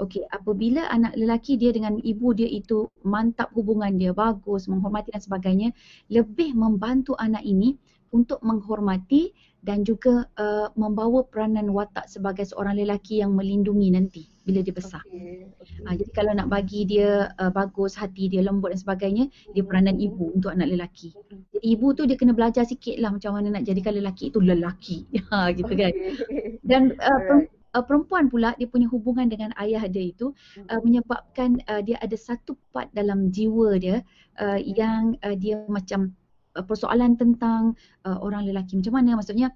[0.00, 5.20] Okey, apabila anak lelaki dia dengan ibu dia itu mantap hubungan dia, bagus, menghormati dan
[5.20, 5.68] sebagainya,
[6.08, 7.76] lebih membantu anak ini
[8.08, 14.58] untuk menghormati dan juga uh, membawa peranan watak sebagai seorang lelaki yang melindungi nanti bila
[14.58, 15.06] dia besar.
[15.06, 15.46] Okay.
[15.62, 15.86] Okay.
[15.86, 20.02] Uh, jadi kalau nak bagi dia uh, bagus hati dia lembut dan sebagainya, dia peranan
[20.02, 21.14] ibu untuk anak lelaki.
[21.54, 25.06] Jadi ibu tu dia kena belajar sikit lah macam mana nak jadikan lelaki itu lelaki.
[25.32, 25.94] Ha gitu kan.
[25.94, 26.58] Okay.
[26.66, 30.34] Dan uh, uh, perempuan pula dia punya hubungan dengan ayah dia itu
[30.68, 34.04] uh, menyebabkan uh, dia ada satu part dalam jiwa dia
[34.42, 36.12] uh, yang uh, dia macam
[36.60, 37.72] persoalan tentang
[38.04, 39.48] uh, orang lelaki macam mana maksudnya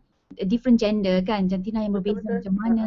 [0.50, 2.50] different gender kan jantina yang berbeza Betul-betul.
[2.50, 2.84] macam mana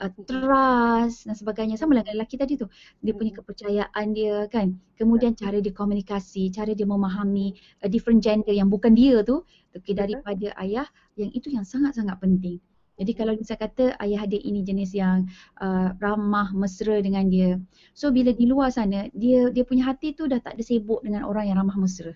[0.00, 2.66] uh, trust dan sebagainya sama lah dengan lelaki tadi tu
[3.04, 3.38] dia punya Mm.
[3.42, 7.52] kepercayaan dia kan kemudian cara dia komunikasi cara dia memahami
[7.84, 9.44] uh, different gender yang bukan dia tu
[9.76, 10.24] okay, Betul.
[10.24, 10.88] daripada ayah
[11.20, 12.58] yang itu yang sangat-sangat penting
[13.00, 15.24] jadi kalau saya kata ayah dia ini jenis yang
[15.56, 17.56] uh, ramah mesra dengan dia.
[17.96, 21.24] So bila di luar sana dia dia punya hati tu dah tak ada sibuk dengan
[21.24, 22.12] orang yang ramah mesra.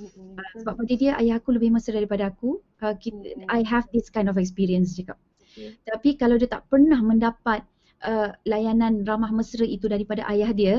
[0.00, 0.40] Mm-mm.
[0.40, 2.64] Uh, sebab pada dia ayah aku lebih mesra daripada aku.
[2.80, 5.20] Uh, kita, I have this kind of experience cakap.
[5.52, 5.76] Okay.
[5.84, 7.60] Tapi kalau dia tak pernah mendapat
[8.06, 10.74] uh, layanan ramah mesra itu daripada ayah dia,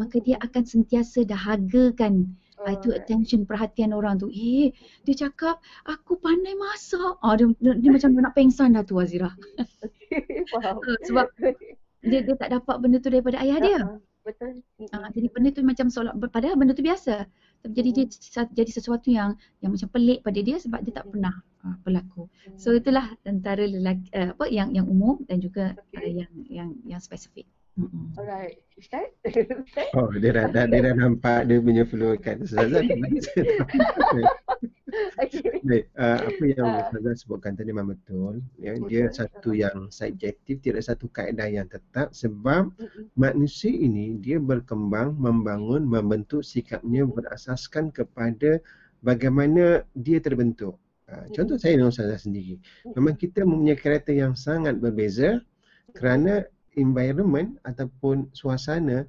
[0.00, 2.32] maka dia akan sentiasa dahagakan
[2.64, 4.32] uh, itu attention perhatian orang tu.
[4.32, 4.72] Eh,
[5.04, 7.20] dia cakap aku pandai masak.
[7.20, 9.32] Ah dia, dia, dia macam nak pengsan dah tu Azira.
[10.12, 10.44] Okay.
[10.52, 10.76] Uh,
[11.08, 11.32] sebab
[12.04, 13.80] dia dia tak dapat benda tu daripada ayah dia.
[13.80, 14.62] Ah, Betul.
[14.78, 17.26] Uh, jadi benda tu macam seolah padahal benda tu biasa.
[17.62, 21.10] Tapi jadi dia sa- jadi sesuatu yang yang macam pelik pada dia sebab dia tak
[21.10, 21.34] pernah
[21.66, 22.30] uh, berlaku.
[22.54, 26.22] So itulah antara lelaki uh, apa yang yang umum dan juga uh, Okay.
[26.22, 27.46] yang yang yang spesifik.
[27.72, 28.12] Mm-mm.
[28.20, 28.60] Alright.
[28.76, 29.08] Ustaz?
[29.64, 29.88] Ustaz?
[29.96, 32.44] Oh, dia dah, dah, dia dah nampak dia punya flow kan.
[32.44, 32.84] Ustazah
[35.22, 35.62] Okay.
[35.64, 36.84] Baik, uh, apa yang Ah.
[36.84, 38.44] Ustazah sebutkan tadi memang betul.
[38.60, 39.16] Ya, dia Betul.
[39.16, 43.08] satu yang subjektif, tidak satu kaedah yang tetap sebab Mm-mm.
[43.16, 48.60] manusia ini dia berkembang, membangun, membentuk sikapnya berasaskan kepada
[49.00, 50.76] bagaimana dia terbentuk.
[51.08, 52.60] Uh, contoh saya dengan Ustazah sendiri.
[52.96, 55.40] Memang kita mempunyai karakter yang sangat berbeza
[55.96, 56.44] kerana
[56.76, 59.04] environment ataupun suasana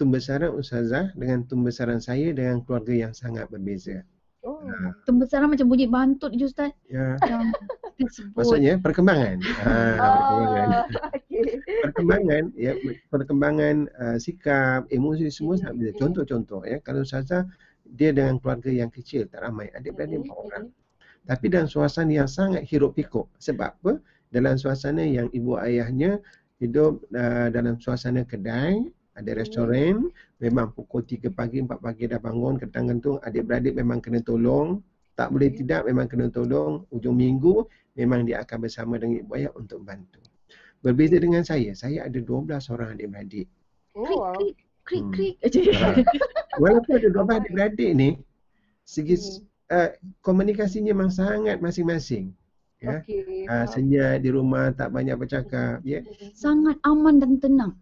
[0.00, 4.02] pembesaran Ustazah dengan pembesaran saya dengan keluarga yang sangat berbeza.
[4.44, 4.60] Oh.
[5.08, 6.68] Pembesaran macam bunyi bantut je Ustaz.
[6.86, 7.56] ya, Yang
[7.96, 8.36] disebut.
[8.36, 9.36] maksudnya perkembangan.
[9.40, 10.68] Ha, perkembangan.
[10.68, 11.44] Oh, okay.
[11.82, 12.72] perkembangan ya
[13.08, 16.00] perkembangan uh, sikap emosi semua sangat beza Hmm.
[16.08, 17.48] contoh-contoh ya kalau Ustazah
[17.84, 21.26] dia dengan keluarga yang kecil tak ramai adik-beradik Hmm, empat orang hmm.
[21.26, 23.92] tapi dalam suasana yang sangat hiruk pikuk sebab apa
[24.28, 26.18] dalam suasana yang ibu ayahnya
[26.58, 29.38] hidup uh, dalam suasana kedai ada Hmm.
[29.38, 29.94] restoran
[30.38, 34.82] memang pukul 3 pagi 4 pagi dah bangun ketang gantung adik-beradik memang kena tolong
[35.14, 35.58] tak boleh Hmm.
[35.62, 40.18] tidak memang kena tolong ujung minggu memang dia akan bersama dengan ibu ayah untuk bantu
[40.84, 43.48] Berbeza dengan saya, saya ada 12 orang adik-beradik.
[43.96, 44.52] Oh, Krik
[44.84, 45.40] krik krik Hmm.
[45.40, 45.74] krik.
[45.80, 45.88] Ha.
[46.60, 48.08] Walaupun ada 12 adik-beradik ni,
[48.84, 49.48] segi Hmm.
[49.72, 52.36] uh, komunikasinya memang sangat masing-masing.
[52.84, 53.00] Ya.
[53.00, 53.48] Okay.
[53.48, 53.66] Uh, faham.
[53.72, 55.80] senyap di rumah, tak banyak bercakap.
[55.80, 56.04] Ya.
[56.36, 57.72] Sangat aman dan tenang.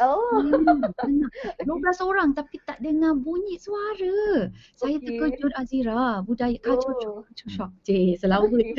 [0.00, 0.40] Oh.
[0.40, 1.30] Hmm, tenang.
[1.60, 4.48] 12 orang tapi tak dengar bunyi suara.
[4.80, 5.04] Saya Okey.
[5.04, 6.24] terkejut Azira.
[6.24, 7.20] Budaya kacau Oh.
[7.28, 7.70] kacau shock.
[7.84, 8.72] Cik, selalu.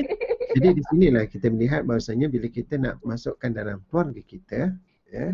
[0.57, 4.73] Jadi di sinilah kita melihat bahawasanya bila kita nak masukkan dalam keluarga kita,
[5.13, 5.27] ya,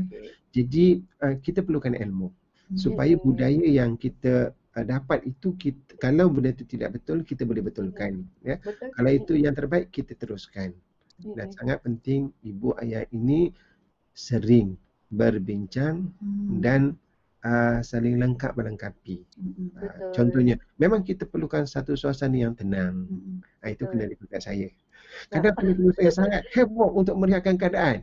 [0.51, 2.27] jadi uh, kita perlukan ilmu.
[2.73, 3.23] Supaya Hmm.
[3.23, 8.25] budaya yang kita uh, dapat itu kita, kalau benda itu tidak betul kita boleh betulkan
[8.43, 8.89] ya Betul.
[8.95, 10.73] kalau itu yang terbaik kita teruskan
[11.37, 11.55] dan Mm-mm.
[11.57, 13.53] sangat penting ibu ayah ini
[14.13, 14.77] sering
[15.13, 16.57] berbincang Hmm.
[16.65, 16.81] dan
[17.45, 19.21] uh, saling lengkap melengkapi.
[19.37, 20.11] Hmm, Uh, Betul.
[20.15, 23.09] contohnya, memang kita perlukan satu suasana yang tenang.
[23.09, 23.41] hmm.
[23.63, 23.89] Uh, itu Betul.
[23.89, 24.69] kena dekat saya.
[25.33, 27.97] Kadang penduduk saya sangat heboh untuk meriahkan keadaan.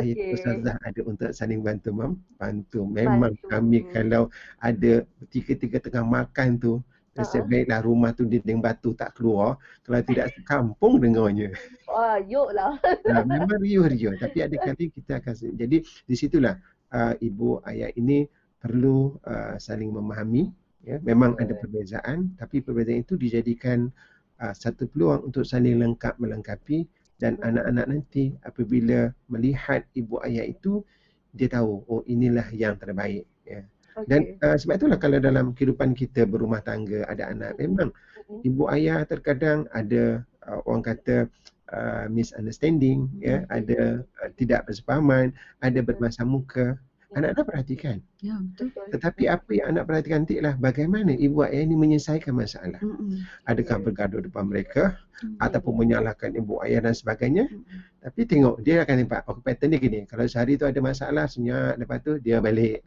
[0.00, 2.12] Itu Ustazah ada untuk saling bantu mam.
[2.40, 2.88] Bantu.
[2.88, 3.48] Memang Bantu.
[3.50, 6.72] kami kalau ada tiga-tiga tengah makan tu,
[7.12, 7.28] Ha-ha.
[7.28, 9.60] sebaiklah rumah tu dinding batu tak keluar.
[9.84, 11.52] Kalau tidak kampung dengarnya.
[11.84, 12.80] Wah, yuk lah.
[13.04, 16.56] Nah, memang riuh-riuh tapi ada kali kita akan jadi di situlah
[16.92, 18.24] uh, ibu ayah ini
[18.62, 20.46] perlu uh, saling memahami
[20.86, 23.90] ya memang ada perbezaan tapi perbezaan itu dijadikan
[24.38, 26.86] uh, satu peluang untuk saling lengkap melengkapi
[27.22, 30.82] dan anak-anak nanti apabila melihat ibu ayah itu
[31.30, 33.62] dia tahu oh inilah yang terbaik ya.
[34.10, 37.94] Dan uh, sebab itulah kalau dalam kehidupan kita berumah tangga ada anak memang
[38.42, 41.30] ibu ayah terkadang ada uh, orang kata
[41.70, 43.46] uh, misunderstanding ya.
[43.54, 45.30] Ada uh, tidak bersepahaman
[45.62, 46.74] ada bermasam muka
[47.16, 48.70] anak-anak perhatikan Ya, betul.
[48.94, 54.20] Tetapi apa yang anak perhatikan nantilah bagaimana ibu ayah ini menyelesaikan masalah Hmm, adakah bergaduh
[54.22, 55.38] depan mereka hmm.
[55.42, 57.82] ataupun menyalahkan ibu ayah dan sebagainya Hmm.
[58.02, 61.76] tapi tengok dia akan nampak oh pattern dia gini kalau sehari tu ada masalah senyap
[61.78, 62.82] lepas tu dia balik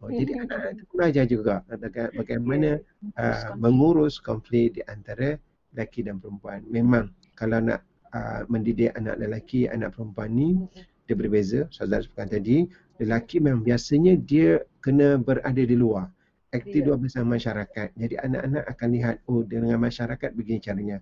[0.00, 2.78] oh, jadi anak-anak itu belajar juga baga- bagaimana
[3.18, 5.36] uh, mengurus konflik di antara
[5.74, 6.64] lelaki dan perempuan.
[6.70, 10.48] Memang kalau nak uh, mendidik anak lelaki, anak perempuan ni
[11.04, 11.68] dia berbeza.
[11.72, 16.10] Saudara sebutkan tadi, lelaki memang biasanya dia kena berada di luar.
[16.48, 17.92] Aktif dua bersama masyarakat.
[17.92, 20.98] Jadi anak-anak akan lihat, oh dengan masyarakat begini caranya.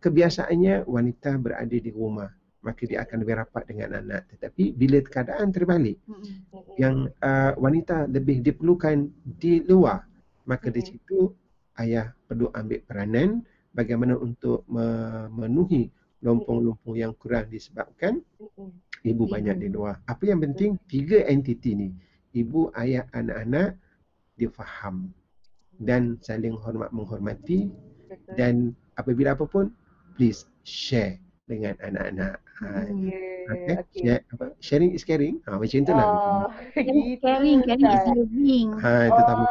[0.00, 2.28] Kebiasaannya wanita berada di rumah.
[2.60, 4.28] Maka dia akan lebih rapat dengan anak.
[4.36, 5.96] Tetapi bila keadaan terbalik,
[6.76, 10.04] yang uh, wanita lebih diperlukan di luar,
[10.44, 10.88] maka di Mhm.
[10.92, 11.18] situ
[11.80, 13.40] ayah perlu ambil peranan
[13.72, 15.88] bagaimana untuk memenuhi
[16.20, 18.20] lompong-lompong yang kurang disebabkan
[19.06, 20.00] ibu banyak di luar.
[20.08, 21.88] Apa yang penting tiga entiti ni,
[22.36, 23.76] ibu, ayah, anak-anak
[24.36, 25.12] dia faham.
[25.80, 27.72] Dan saling hormat menghormati.
[28.36, 29.72] Dan apabila apa pun
[30.18, 31.16] please share
[31.48, 32.36] dengan anak-anak.
[32.60, 33.40] Ha, okay.
[33.50, 33.76] Okay.
[34.04, 34.46] Share, apa?
[34.60, 35.40] Sharing is caring.
[35.48, 36.06] Ha, macam itulah.
[36.06, 36.46] Ah,
[36.76, 38.68] gitu, Caring, caring is loving.
[38.78, 39.36] Ha, itu tak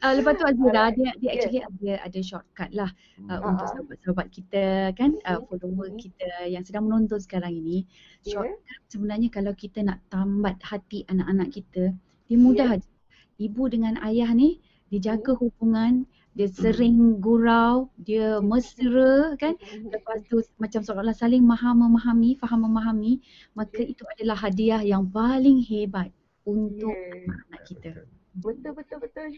[0.00, 0.08] Ah.
[0.08, 2.88] Uh, lepas tu Azira, dia, dia actually ada ada shortcut lah
[3.28, 3.70] uh, Ah, untuk ah.
[3.76, 4.64] sahabat-sahabat kita
[4.96, 7.84] kan, uh, follower kita yang sedang menonton sekarang ini.
[8.24, 8.40] Ya.
[8.40, 11.92] Shortcut sebenarnya kalau kita nak tambat hati anak-anak kita,
[12.24, 12.76] dia mudah Ya.
[12.80, 12.90] aja.
[13.38, 15.40] Ibu dengan ayah ni, dia jaga Hmm.
[15.44, 15.92] hubungan,
[16.38, 19.54] dia sering gurau, dia mesra kan.
[19.90, 23.18] Lepas tu macam seolah-olah saling faham memahami, faham memahami,
[23.58, 26.14] maka itu adalah hadiah yang paling hebat
[26.46, 27.26] untuk Ya.
[27.26, 27.90] anak-anak kita.
[28.38, 29.30] Betul betul betul.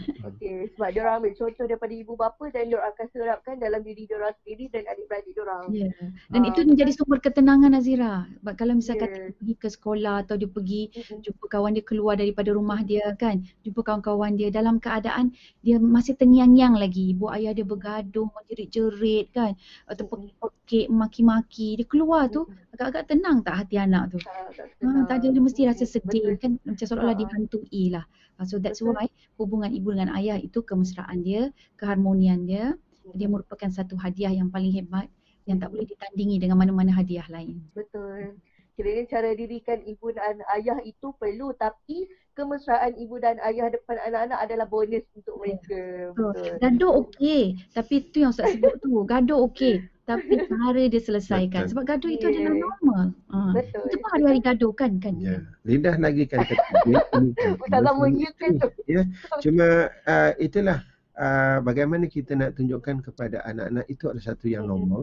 [0.00, 4.08] Okey, sebab dia orang ambil contoh daripada ibu bapa dan dia akan serapkan dalam diri
[4.08, 5.64] dia orang sendiri dan adik-beradik dia orang.
[5.70, 5.88] Ya.
[6.32, 8.24] Dan Ah, itu menjadi sumber ketenangan Azira.
[8.40, 9.16] Sebab kalau misalkan Ya.
[9.28, 11.18] dia pergi ke sekolah atau dia pergi Mm-mm.
[11.22, 16.16] jumpa kawan dia keluar daripada rumah dia kan, jumpa kawan-kawan dia dalam keadaan dia masih
[16.16, 17.12] tengyang-nyang lagi.
[17.12, 19.52] Ibu ayah dia bergaduh, jerit-jerit kan,
[19.86, 21.76] atau pekik-pekik, maki-maki.
[21.78, 24.18] Dia keluar tu agak-agak tenang tak hati anak tu?
[24.18, 25.04] Tak, tak Ha, senang.
[25.06, 26.40] tak ada dia mesti rasa sedih Betul.
[26.40, 27.20] kan macam seolah-olah Ha.
[27.22, 28.04] dihantui lah.
[28.40, 32.76] Ha, so that's why hubungan ibu dengan ayah itu kemesraan dia, keharmonian dia,
[33.12, 35.10] dia merupakan satu hadiah yang paling hebat
[35.44, 37.58] yang tak boleh ditandingi dengan mana-mana hadiah lain.
[37.74, 38.38] Betul.
[38.72, 44.38] Kiranya cara dirikan ibu dan ayah itu perlu tapi kemesraan ibu dan ayah depan anak-anak
[44.40, 46.14] adalah bonus untuk mereka.
[46.16, 46.32] Betul.
[46.32, 46.52] Betul.
[46.62, 47.42] Gaduh okey,
[47.76, 51.66] tapi tu yang Ustaz sebut tu, gaduh okey, tapi cara dia selesaikan.
[51.66, 51.70] Betul.
[51.74, 52.38] Sebab gaduh itu Yeah.
[52.42, 53.04] adalah normal.
[53.30, 53.38] Ha.
[53.54, 53.82] Betul.
[53.86, 55.14] Itu pun hari-hari gaduh kan kan?
[55.22, 55.38] Ya.
[55.62, 57.04] Lidah lagi kan terkejut.
[57.14, 57.50] Ini kan.
[57.62, 58.68] Ustazah mengiyakan tu.
[58.90, 59.02] Ya.
[59.38, 59.66] Cuma
[60.06, 60.78] uh, itulah
[61.14, 64.70] uh, bagaimana kita nak tunjukkan kepada anak-anak itu adalah satu yang Mhm.
[64.74, 65.02] normal.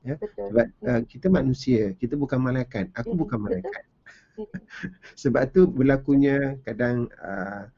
[0.00, 0.46] Betul.
[0.50, 2.88] Sebab uh, kita manusia, kita bukan malaikat.
[2.96, 3.82] Aku Mhm, bukan malaikat.
[5.22, 7.68] Sebab tu berlakunya kadang uh,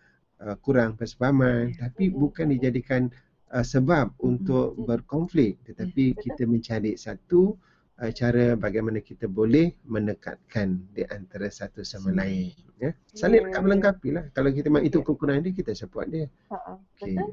[0.40, 3.10] uh, kurang persefahaman tapi bukan dijadikan
[3.52, 4.84] uh, sebab untuk Mhm.
[4.88, 7.54] berkonflik tetapi kita mencari satu
[8.00, 13.60] uh, cara bagaimana kita boleh mendekatkan di antara satu sama lain ya saling Ya.
[13.60, 15.06] melengkapi lah kalau kita memang itu Ya.
[15.06, 16.56] kekurangan dia kita support dia Ha,
[16.98, 17.30] okey betul.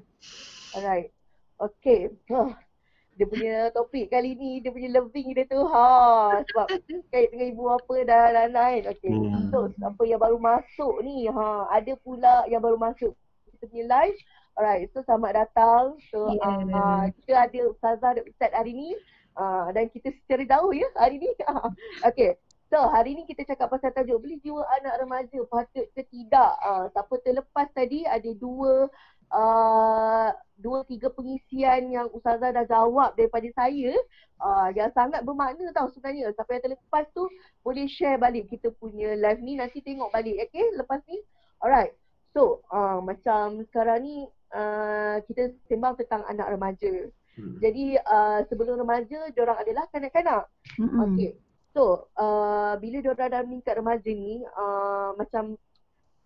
[0.69, 1.09] Alright.
[1.57, 2.07] Okay.
[2.29, 2.53] Huh.
[3.17, 5.59] Dia punya topik kali ni, dia punya loving dia tu.
[5.59, 6.71] Ha, sebab
[7.11, 8.87] kait dengan ibu bapa dan lain-lain.
[8.95, 9.11] Okay.
[9.11, 9.51] Hmm.
[9.51, 13.11] So, siapa yang baru masuk ni, ha, ada pula yang baru masuk
[13.51, 14.15] kita punya live.
[14.59, 15.95] Alright, so selamat datang.
[16.11, 16.67] So, Yeah.
[16.67, 18.91] uh, kita ada Ustazah dan Ustaz hari ni.
[19.39, 21.31] Uh, dan kita secara jauh ya hari ni.
[22.11, 22.35] okay.
[22.67, 26.59] So, hari ni kita cakap pasal tajuk beli jiwa anak remaja patut ke tidak.
[26.59, 28.91] Uh, siapa terlepas tadi ada dua
[29.31, 33.95] uh, dua tiga pengisian yang Ustazah dah jawab daripada saya
[34.43, 36.35] uh, yang sangat bermakna tau sebenarnya.
[36.35, 37.31] Siapa yang terlepas tu
[37.63, 41.15] boleh share balik kita punya live ni nanti tengok balik okay lepas ni.
[41.63, 41.95] Alright.
[42.39, 44.23] So, uh, macam sekarang ni
[44.55, 47.11] uh, kita sembang tentang anak remaja.
[47.35, 47.59] Hmm.
[47.59, 50.47] Jadi uh, sebelum remaja diorang adalah kanak-kanak.
[50.79, 51.19] Mm-mm.
[51.19, 51.35] Okey.
[51.75, 55.59] So, uh, bila diorang dah meningkat remaja ni, uh, macam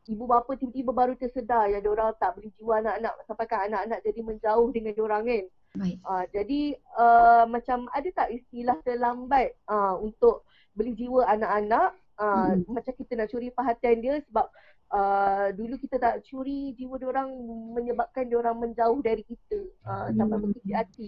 [0.05, 4.19] ibu bapa tiba-tiba baru tersedar yang diorang tak beri jiwa anak-anak sampai kan anak-anak jadi
[4.21, 5.43] menjauh dengan diorang kan.
[5.81, 5.97] Baik.
[6.05, 6.61] Uh, jadi
[6.93, 10.45] uh, macam ada tak istilah terlambat uh, untuk
[10.77, 12.69] beli jiwa anak-anak uh, Mm.
[12.69, 14.45] macam kita nak curi perhatian dia sebab
[14.89, 17.29] uh, dulu kita tak curi jiwa diorang
[17.71, 20.43] menyebabkan diorang menjauh dari kita uh, sampai Mm.
[20.49, 21.07] berkecil hati.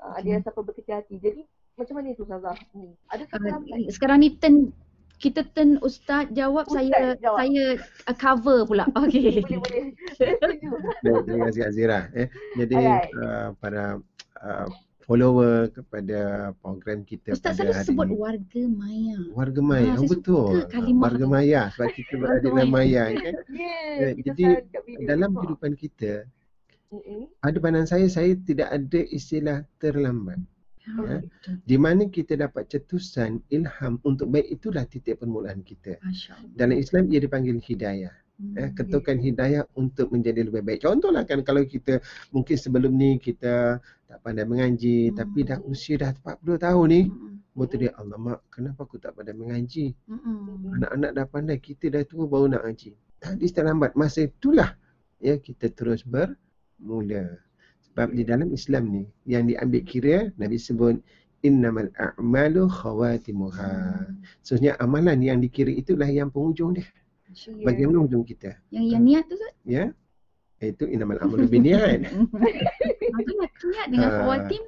[0.00, 0.30] Uh, ada Okay.
[0.32, 1.14] yang sampai berkecil hati.
[1.18, 1.42] Jadi
[1.76, 2.56] macam mana tu Ustazah?
[2.72, 2.92] Hmm.
[3.08, 3.22] Ada?
[3.36, 4.72] Uh, sekarang ni turn
[5.20, 7.38] kita turn ustaz jawab Ustaz saya jawab.
[7.44, 7.64] saya
[8.08, 8.84] uh, cover pula.
[9.04, 9.44] Okey.
[9.44, 9.82] boleh boleh.
[11.28, 12.00] Terima kasih Azira.
[12.16, 13.12] Eh, jadi Alright.
[13.20, 13.84] uh, para
[14.40, 14.66] uh,
[15.10, 16.20] follower kepada
[16.62, 18.14] program kita Ustaz pada hari sebut ini.
[18.14, 19.18] warga maya.
[19.34, 20.46] Warga Maya, Ah, oh, saya betul.
[20.70, 21.26] kalimah Warga.
[21.26, 23.04] Maya sebab kita berada dalam Maya.
[23.18, 23.34] Kan.
[23.50, 24.44] Yeah, Eh, jadi.
[25.02, 25.36] Dalam Ha.
[25.36, 26.12] kehidupan kita,
[26.88, 27.26] Mm-mm.
[27.38, 30.38] pada pandangan saya, saya tidak ada istilah terlambat.
[30.80, 31.18] Ha, Ya.
[31.20, 31.54] betul.
[31.66, 35.98] Di mana kita dapat cetusan ilham untuk baik itulah titik permulaan kita.
[36.54, 38.14] Dalam Islam ia dipanggil hidayah.
[38.40, 38.56] Hmm.
[38.56, 40.80] eh, ketukan hidayah untuk menjadi lebih baik.
[40.80, 42.00] Contohlah kan kalau kita
[42.32, 43.76] mungkin sebelum ni kita
[44.10, 45.16] tak pandai mengaji Hmm.
[45.22, 47.38] tapi dah usia dah 40 tahun ni, Hmm.
[47.54, 49.94] betul dia Allah mak kenapa aku tak pandai mengaji?
[50.10, 50.74] Hmm.
[50.82, 52.90] Anak-anak dah pandai, kita dah tua baru nak ngaji.
[53.22, 53.94] Tadi terlambat.
[53.94, 54.74] Masa itulah
[55.22, 57.38] ya kita terus bermula.
[57.86, 60.98] Sebab di dalam Islam ni yang diambil kira Nabi sebut
[61.46, 63.70] innamal a'malu khawatimuha.
[64.42, 66.88] Sebenarnya amalan yang dikira itulah yang penghujung dia.
[67.62, 68.58] Bagaimana hujung kita?
[68.74, 69.54] Yang yang niat tu Ustaz?
[69.62, 69.84] Ya.
[70.60, 72.04] Itu innamal amalu binniat.
[73.40, 74.62] Maksudnya niat dengan Ah, khawatim.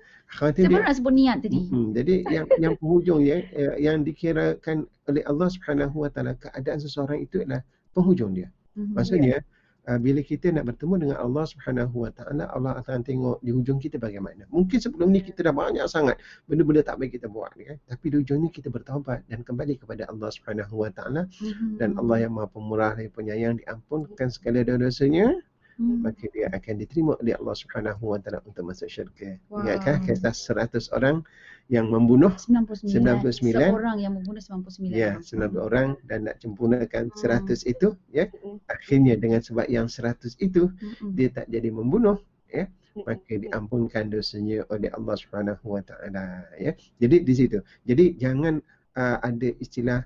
[0.57, 1.61] Dia baru nak sebut niat tadi.
[1.69, 6.81] Hmm, jadi yang yang penghujung ya eh, yang dikirakan oleh Allah Subhanahu Wa Taala keadaan
[6.81, 7.61] seseorang itu adalah
[7.93, 8.49] penghujung dia.
[8.73, 8.97] Mhm.
[8.97, 9.45] Maksudnya
[9.85, 13.77] uh, bila kita nak bertemu dengan Allah Subhanahu Wa Taala Allah akan tengok di hujung
[13.77, 14.49] kita bagaimana.
[14.49, 16.17] Mungkin sebelum ni kita dah banyak sangat
[16.49, 17.77] benda-benda tak baik kita buat kan.
[17.85, 21.77] Tapi di hujungnya kita bertaubat dan kembali kepada Allah Subhanahu Wa Taala Mhm.
[21.77, 25.37] dan Allah yang Maha Pemurah dan Penyayang diampunkan segala dosa-dosanya
[25.83, 25.99] Hmm.
[26.07, 29.35] maka dia akan diterima oleh Allah Subhanahu Wa Taala untuk masuk syurga.
[29.51, 29.67] Wow.
[29.67, 31.27] Ingatkah kisah 100 orang
[31.67, 32.87] yang membunuh 99.
[32.87, 33.75] 99.
[33.75, 35.51] Seorang yang membunuh 99 ya orang.
[35.59, 37.19] 90 orang dan nak sempurnakan Hmm.
[37.51, 38.63] 100 itu ya Mm-mm.
[38.71, 41.19] akhirnya dengan sebab yang 100 itu Mhm.
[41.19, 42.23] dia tak jadi membunuh
[42.55, 43.03] Mm-mm.
[43.09, 46.77] maka diampunkan dosanya oleh Allah Subhanahu Wa Taala ya.
[47.01, 47.59] Jadi di situ.
[47.83, 48.61] Jadi jangan
[48.95, 50.05] uh, ada istilah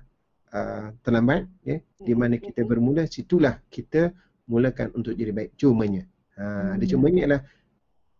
[0.55, 4.15] uh, terlambat ya di mana kita bermula situlah kita
[4.47, 5.53] mulakan untuk jadi baik.
[5.59, 6.07] Cumanya
[6.39, 6.91] ha ada Hmm.
[6.91, 7.41] cumanya ialah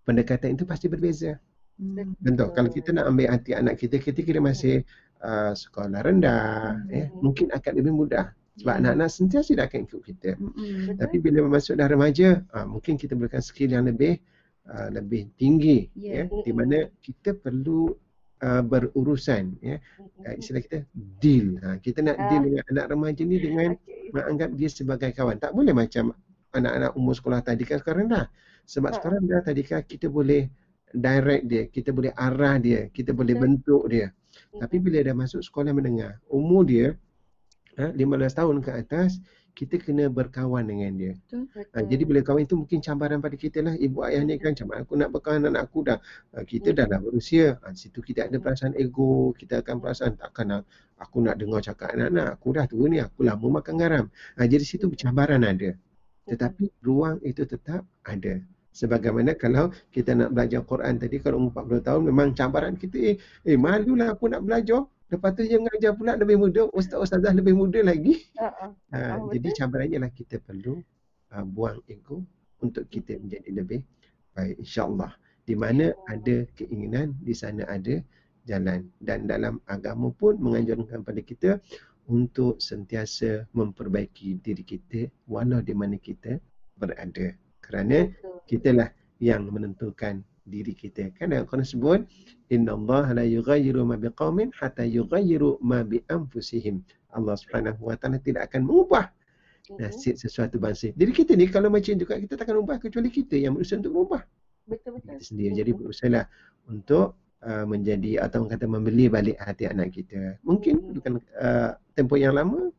[0.03, 1.39] pendekatan itu pasti berbeza.
[1.77, 2.13] Hmm.
[2.19, 4.75] Contoh kalau kita nak ambil hati anak kita ketika dia masih
[5.21, 6.89] uh, sekolah rendah Hmm.
[6.89, 8.25] ya mungkin akan lebih mudah
[8.57, 8.77] sebab Ya.
[8.81, 10.31] anak-anak sentiasa dia akan ikut kita.
[10.33, 10.97] Mhm.
[10.97, 14.17] Tapi bila masuk dah remaja, ah, mungkin kita berikan skill yang lebih
[14.65, 16.25] ah, lebih tinggi Ya.
[16.25, 17.93] ya, di mana kita perlu
[18.43, 19.77] ah, berurusan ya.
[20.25, 20.77] Ah, istilah kita
[21.21, 21.57] deal.
[21.63, 23.69] Ha, kita nak deal dengan anak remaja ni dengan
[24.13, 25.37] menganggap dia sebagai kawan.
[25.41, 26.13] Tak boleh macam
[26.55, 28.25] anak-anak umur sekolah tadika sekarang dah.
[28.67, 28.95] Sebab Ah.
[28.95, 30.47] sekarang dah tadika kita boleh
[30.95, 34.11] direct dia, kita boleh arah dia, kita boleh bentuk dia.
[34.55, 36.95] Tapi bila dah masuk sekolah menengah, umur dia
[37.77, 39.19] ha, 15 tahun ke atas,
[39.57, 41.13] kita kena berkawan dengan dia.
[41.73, 43.73] Ha, jadi bila kawan itu mungkin cabaran pada kita lah.
[43.73, 45.97] Ibu ayah ni kan macam aku nak berkawan anak aku dah.
[46.37, 47.57] Ha, kita dah dah berusia.
[47.65, 49.33] Ha, situ kita ada perasaan ego.
[49.33, 50.61] Kita akan perasaan takkan nak,
[51.01, 52.37] aku nak dengar cakap anak-anak.
[52.37, 53.01] Aku dah tua ni.
[53.01, 54.05] Aku lama makan garam.
[54.37, 55.73] Ha, jadi situ cabaran ada.
[56.29, 58.37] Tetapi ruang itu tetap ada.
[58.77, 63.15] Sebagaimana kalau kita nak belajar Quran tadi kalau umur 40 tahun memang cabaran kita eh,
[63.41, 64.85] eh malulah aku nak belajar.
[65.07, 68.15] Lepas tu yang mengajar pula lebih muda, ustaz-ustazah lebih muda lagi.
[68.37, 68.47] Ha.
[68.93, 69.57] Ha, Oh, jadi betul.
[69.59, 70.79] cabarannya lah kita perlu
[71.33, 72.21] uh, buang ego
[72.59, 73.79] untuk kita menjadi lebih
[74.35, 75.11] baik insyaAllah.
[75.47, 78.03] Di mana ada keinginan, di sana ada
[78.43, 78.87] jalan.
[78.99, 81.51] Dan dalam agama pun menganjurkan pada kita
[82.07, 86.39] untuk sentiasa memperbaiki diri kita walau di mana kita
[86.75, 87.31] berada.
[87.63, 88.07] Kerana
[88.47, 91.11] kitalah yang menentukan diri kita.
[91.13, 91.99] Kan dalam Quran sebut
[92.49, 96.81] Inna Allah la yughayyiru ma biqaumin hatta yughayyiru ma bi anfusihim.
[97.11, 99.11] Allah Subhanahu wa taala tidak akan mengubah
[99.67, 99.83] Mm-mm.
[99.83, 100.95] nasib sesuatu bangsa.
[100.95, 104.23] Jadi kita ni kalau macam juga kita takkan ubah kecuali kita yang berusaha untuk berubah
[104.67, 105.15] Betul betul.
[105.15, 105.51] kita sendiri.
[105.59, 106.25] Jadi berusahalah
[106.67, 110.39] untuk uh, menjadi atau kata membeli balik hati anak kita.
[110.43, 112.71] Mungkin bukan uh, tempoh yang lama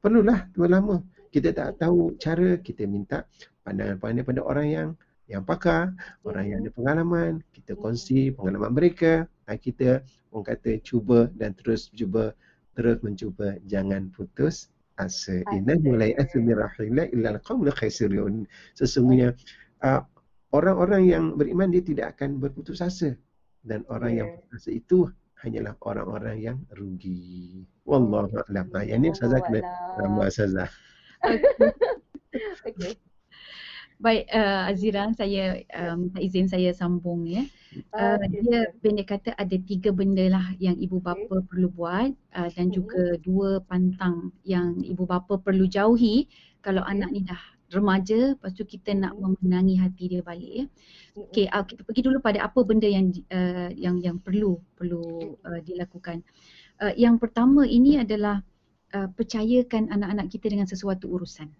[0.00, 0.96] perlulah tempoh lama.
[1.30, 3.22] Kita tak tahu cara kita minta
[3.62, 4.88] pandangan-pandangan pada orang yang
[5.30, 5.94] yang pakar,
[6.26, 10.02] orang yang ada pengalaman, kita kongsi pengalaman mereka, kita
[10.34, 12.34] orang kata cuba dan terus cuba
[12.74, 15.42] terus mencuba jangan putus asa.
[15.42, 15.56] Asa.
[15.56, 18.44] Inna mulai asmi rahillah illa al-qaumul khasirun.
[18.76, 19.32] Sesungguhnya
[19.82, 20.04] uh,
[20.52, 23.16] orang-orang yang beriman dia tidak akan berputus asa
[23.64, 24.34] dan orang yang Ya.
[24.38, 24.98] putus asa itu
[25.40, 27.64] hanyalah orang-orang yang rugi.
[27.88, 28.68] Wallahu a'lam.
[28.84, 29.60] Yang ni Ustazah kena
[29.96, 30.68] tambah Ustazah.
[32.68, 33.09] Okey.
[34.00, 37.44] Baik uh, Azira, saya uh, minta izin saya sambung ya.
[37.92, 42.72] Uh, dia pendek kata ada tiga benda lah yang ibu bapa perlu buat uh, dan
[42.72, 42.74] Mhm.
[42.80, 46.26] juga dua pantang yang ibu bapa perlu jauhi
[46.64, 46.92] kalau Okey.
[46.96, 49.36] anak ni dah remaja, lepas tu kita nak Mhm.
[49.36, 50.64] memenangi hati dia balik ya.
[50.64, 51.28] Mm-mm.
[51.28, 55.60] Okey, uh, kita pergi dulu pada apa benda yang uh, yang yang perlu perlu uh,
[55.60, 56.24] dilakukan.
[56.80, 58.40] Uh, yang pertama ini adalah
[58.96, 61.52] uh, percayakan anak-anak kita dengan sesuatu urusan.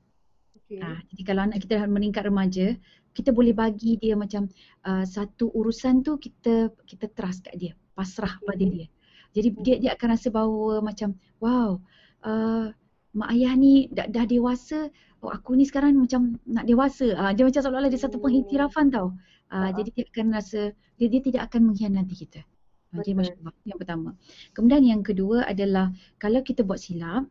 [0.70, 0.78] Okey.
[0.86, 2.78] Ah, jadi kalau anak kita dah meningkat remaja,
[3.10, 4.46] kita boleh bagi dia macam
[4.86, 8.46] uh, satu urusan tu kita kita trust kat dia, pasrah Mhm.
[8.46, 8.86] pada dia.
[9.34, 11.82] Jadi dia dia akan rasa bahawa macam wow,
[12.22, 12.70] uh,
[13.10, 14.86] mak ayah ni dah, dah dewasa,
[15.26, 17.18] oh aku ni sekarang macam nak dewasa.
[17.18, 18.30] Ah, dia macam seolah-olah dia satu Hmm.
[18.30, 19.10] pengiktirafan tau.
[19.50, 19.74] Ah, Ha-ha.
[19.74, 22.46] jadi dia akan rasa dia dia tidak akan mengkhianati kita.
[22.94, 23.18] Jadi Betul.
[23.18, 24.10] masya-Allah yang pertama.
[24.54, 25.90] Kemudian yang kedua adalah
[26.22, 27.26] kalau kita buat silap,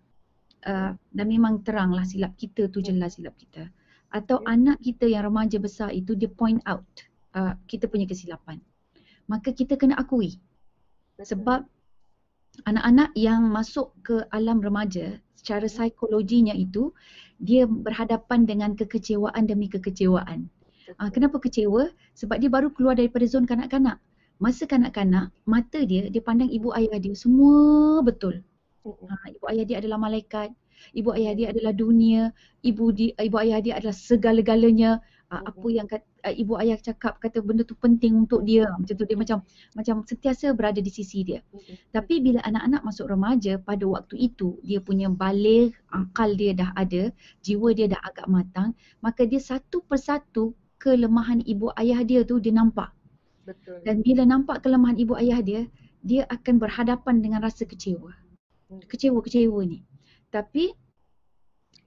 [0.65, 3.69] uh, dan memang teranglah silap kita tu jelas silap kita.
[4.09, 4.57] Atau Ya.
[4.57, 6.83] anak kita yang remaja besar itu dia point out
[7.37, 8.57] uh, kita punya kesilapan.
[9.29, 10.41] Maka kita kena akui
[11.21, 11.67] sebab
[12.65, 16.91] anak-anak yang masuk ke alam remaja secara psikologinya itu
[17.39, 20.51] dia berhadapan dengan kekecewaan demi kekecewaan.
[20.97, 21.93] Ah, kenapa kecewa?
[22.17, 24.01] Sebab dia baru keluar daripada zon kanak-kanak.
[24.41, 28.41] Masa kanak-kanak, mata dia, dia pandang ibu ayah dia semua betul.
[28.85, 30.49] Ha, ibu ayah dia adalah malaikat,
[30.95, 32.31] ibu ayah dia adalah dunia,
[32.63, 35.03] ibu di, ibu ayah dia adalah segala-galanya.
[35.29, 38.65] Uh, apa yang kat, uh, ibu ayah cakap kata benda tu penting untuk dia.
[38.65, 39.45] Macam tu dia macam
[39.77, 41.45] macam sentiasa berada di sisi dia.
[41.53, 41.77] Mm-mm.
[41.93, 47.13] Tapi bila anak-anak masuk remaja pada waktu itu dia punya balik, akal dia dah ada,
[47.45, 48.73] jiwa dia dah agak matang,
[49.05, 52.89] maka dia satu persatu kelemahan ibu ayah dia tu dia nampak.
[53.45, 53.85] Betul.
[53.85, 55.61] Dan bila nampak kelemahan ibu ayah dia,
[56.01, 58.17] dia akan berhadapan dengan rasa kecewa.
[58.69, 58.85] Hmm.
[58.85, 59.81] Kecewa-kecewa ni.
[60.29, 60.69] Tapi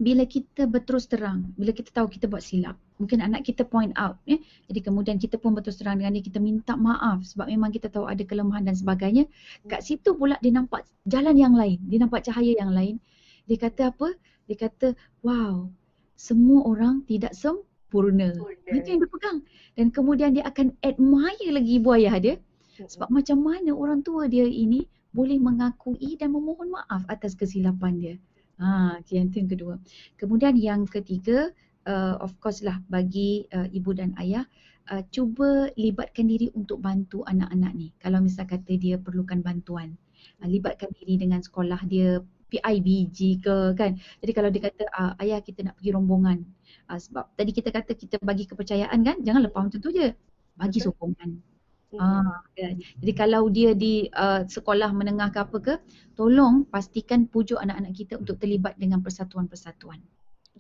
[0.03, 4.19] bila kita berterus terang, bila kita tahu kita buat silap, mungkin anak kita point out
[4.27, 4.35] ya.
[4.67, 8.11] Jadi kemudian kita pun berterus terang dengan dia, kita minta maaf sebab memang kita tahu
[8.11, 9.31] ada kelemahan dan sebagainya.
[9.71, 12.99] Kat situ pula dia nampak jalan yang lain, dia nampak cahaya yang lain.
[13.47, 14.11] Dia kata apa?
[14.51, 15.71] Dia kata, wow,
[16.19, 18.35] semua orang tidak sempurna.
[18.35, 18.75] Sempurna.
[18.75, 19.39] Itu yang dia pegang.
[19.79, 22.89] Dan kemudian dia akan admire lagi ibu ayah dia Mm-mm.
[22.91, 28.15] sebab macam mana orang tua dia ini boleh mengakui dan memohon maaf atas kesilapan dia.
[28.61, 29.75] Ha, okay, yang tu yang kedua.
[30.17, 31.53] Kemudian yang ketiga,
[31.89, 34.45] uh, of course lah bagi uh, ibu dan ayah,
[34.93, 37.89] uh, cuba libatkan diri untuk bantu anak-anak ni.
[38.01, 39.97] Kalau misal kata dia perlukan bantuan,
[40.41, 42.21] uh, libatkan diri dengan sekolah dia,
[42.53, 43.97] PIBG ke kan.
[44.21, 46.45] Jadi kalau dia kata uh, ayah kita nak pergi rombongan.
[46.93, 50.13] Uh, sebab tadi kita kata kita bagi kepercayaan kan, jangan lepas macam tu je.
[50.53, 51.52] Bagi sokongan.
[52.01, 52.81] Ah, kan.
[52.81, 55.75] Jadi kalau dia di uh, sekolah menengah ke apa ke,
[56.17, 60.01] tolong pastikan pujuk anak-anak kita untuk terlibat dengan persatuan-persatuan.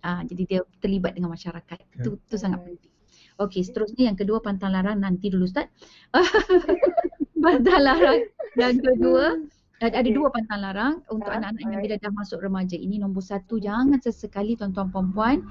[0.04, 1.78] Ah, jadi dia terlibat dengan masyarakat.
[1.96, 2.66] Itu itu sangat Hmm.
[2.76, 2.92] penting.
[3.40, 5.72] Okey, seterusnya yang kedua pantang larang nanti dulu Ustaz.
[7.44, 8.20] pantang larang
[8.60, 9.40] yang kedua
[9.82, 10.14] ada, Okey.
[10.14, 12.76] dua pantang larang untuk Ah, anak-anak yang bila dah masuk remaja.
[12.78, 15.42] Ini nombor satu, jangan sesekali tuan-tuan perempuan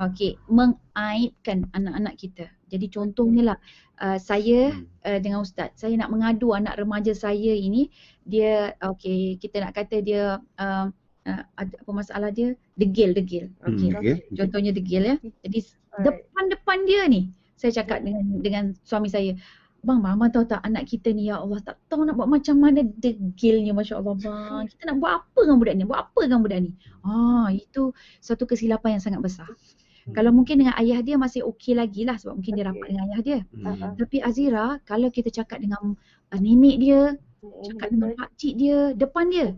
[0.00, 2.46] okey, mengaibkan anak-anak kita.
[2.66, 3.58] Jadi contohnya lah,
[4.02, 4.74] uh, saya
[5.06, 7.88] uh, dengan Ustaz, saya nak mengadu anak remaja saya ini,
[8.26, 10.86] dia okey, kita nak kata dia uh,
[11.26, 12.58] uh, ada apa masalah dia?
[12.74, 13.54] Degil, degil.
[13.62, 13.90] Okey.
[13.94, 14.16] Hmm, okay.
[14.34, 15.16] Contohnya degil ya.
[15.46, 15.58] Jadi
[15.94, 16.04] Alright.
[16.10, 19.38] depan-depan dia ni, saya cakap dengan dengan suami saya,
[19.86, 22.82] Bang, mama tahu tak anak kita ni ya Allah tak tahu nak buat macam mana
[22.82, 24.66] degilnya Masya Allah bang.
[24.66, 25.84] Kita nak buat apa dengan budak ni?
[25.86, 26.70] Buat apa dengan budak ni?
[27.06, 29.46] Ah, itu satu kesilapan yang sangat besar.
[30.14, 32.70] Kalau mungkin dengan ayah dia masih okey lagi lah sebab mungkin dia Okey.
[32.78, 33.38] rapat dengan ayah dia.
[33.66, 35.98] Ah, Tapi Azira, kalau kita cakap dengan
[36.30, 37.00] uh, nenek dia,
[37.42, 37.64] Mm-mm.
[37.66, 39.48] cakap dengan pakcik dia, depan dia,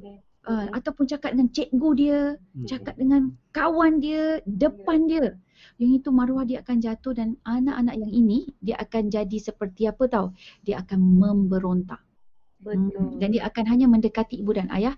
[0.48, 2.20] uh, ataupun cakap dengan cikgu dia,
[2.56, 2.64] Hmm.
[2.64, 3.22] cakap dengan
[3.52, 5.36] kawan dia, depan dia.
[5.76, 10.06] Yang itu maruah dia akan jatuh dan anak-anak yang ini dia akan jadi seperti apa
[10.08, 10.26] tahu?
[10.64, 12.00] Dia akan memberontak.
[12.58, 12.88] Betul.
[12.94, 13.18] Hmm.
[13.20, 14.96] Dan dia akan hanya mendekati ibu dan ayah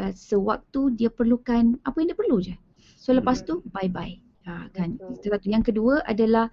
[0.00, 2.54] uh, sewaktu dia perlukan apa yang dia perlu je.
[2.96, 4.23] So lepas tu bye bye.
[4.44, 5.00] Ha, kan.
[5.00, 5.16] Betul.
[5.16, 5.46] Itu satu.
[5.48, 6.52] Yang kedua adalah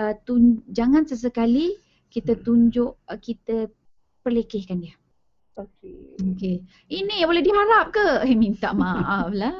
[0.00, 1.76] uh, tun- jangan sesekali
[2.08, 3.68] kita tunjuk uh, kita
[4.24, 4.96] perlekehkan dia.
[5.58, 6.16] Okey.
[6.22, 6.62] Okey.
[6.86, 8.22] Ini yang boleh diharap ke?
[8.30, 9.52] Eh minta maaf lah.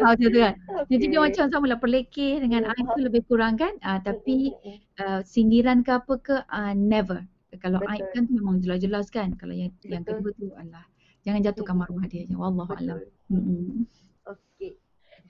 [0.00, 0.54] Ha, macam tu kan.
[0.88, 3.76] Jadi dia macam sama lah perlekeh dengan Ya, air tu lebih kurang kan.
[3.84, 4.80] Uh, tapi Mm-mm.
[5.04, 7.22] uh, sindiran ke apa ke uh, never.
[7.60, 9.36] Kalau aib kan tu memang jelas-jelas kan.
[9.36, 10.24] Kalau yang yang Betul.
[10.24, 10.84] kedua tu alah
[11.22, 12.34] jangan jatuhkan maruah dia je.
[12.34, 12.98] Wallahu alam.
[12.98, 13.38] Betul.
[13.44, 13.84] Hmm.
[14.26, 14.81] Okey.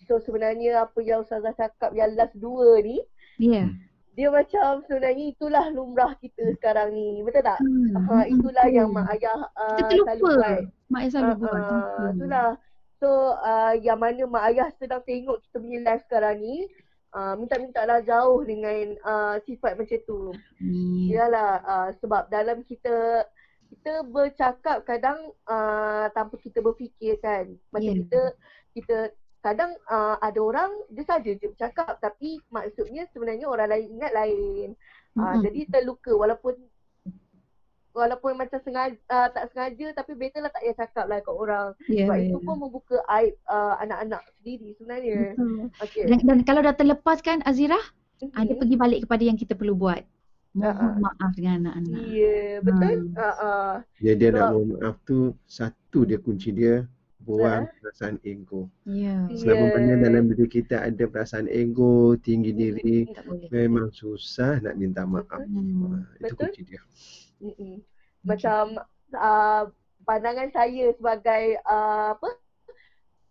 [0.04, 2.98] So sebenarnya apa yang Ustazah cakap yang last dua ni,
[3.38, 3.70] Ya.
[4.12, 7.22] dia macam sebenarnya itulah lumrah kita sekarang ni.
[7.22, 7.58] Betul tak?
[7.58, 7.96] Hmm.
[8.10, 8.76] Ha, itulah betul.
[8.76, 10.12] yang mak ayah uh, kita terlupa.
[10.12, 10.60] selalu buat.
[10.86, 11.52] Mak ayah selalu Ah, buat.
[11.52, 12.04] ah, terlupa.
[12.12, 12.48] itulah.
[12.98, 16.56] So uh, yang mana mak ayah sedang tengok kita punya live sekarang ni,
[17.10, 20.20] uh, minta-mintalah jauh dengan uh, sifat macam tu.
[20.60, 21.08] Amin.
[21.10, 23.26] Yalah uh, sebab dalam kita
[23.72, 27.48] kita bercakap kadang uh, tanpa kita berfikir kan.
[27.72, 27.98] Macam Ya.
[28.04, 28.20] kita
[28.72, 28.96] kita
[29.42, 34.68] kadang uh, ada orang dia saja je bercakap tapi maksudnya sebenarnya orang lain ingat lain.
[35.12, 35.42] Uh, Mm-mm.
[35.44, 36.56] jadi terluka walaupun
[37.92, 41.68] walaupun macam sengaja uh, tak sengaja tapi better lah tak payah cakap lah kat orang.
[41.84, 42.24] Ya, Sebab ya.
[42.24, 45.36] itu pun membuka aib uh, anak-anak sendiri sebenarnya.
[45.36, 45.68] Betul.
[45.84, 46.02] Okey.
[46.08, 47.76] Dan, dan kalau dah terlepas kan Azira,
[48.22, 48.38] Mhm.
[48.38, 49.98] ada pergi balik kepada yang kita perlu buat.
[50.54, 52.00] Mohon Ah, maaf dengan anak-anak.
[52.06, 52.94] Ya, betul.
[53.02, 53.18] Hmm.
[53.18, 56.86] Uh, uh, Dia dia nak mohon maaf tu satu dia kunci dia
[57.22, 57.72] buang Ha?
[57.80, 58.66] perasaan ego.
[58.82, 59.30] Ya.
[59.30, 59.36] Ya.
[59.38, 63.48] Selama mana dalam diri kita ada perasaan ego, tinggi diri, Tak boleh.
[63.48, 65.40] memang susah nak minta maaf.
[65.46, 66.02] Hmm.
[66.02, 66.46] Ha, itu Betul.
[66.50, 66.82] kunci dia.
[67.42, 67.74] Mm-mm.
[68.22, 68.78] Macam
[69.14, 69.62] uh,
[70.02, 72.30] pandangan saya sebagai uh, apa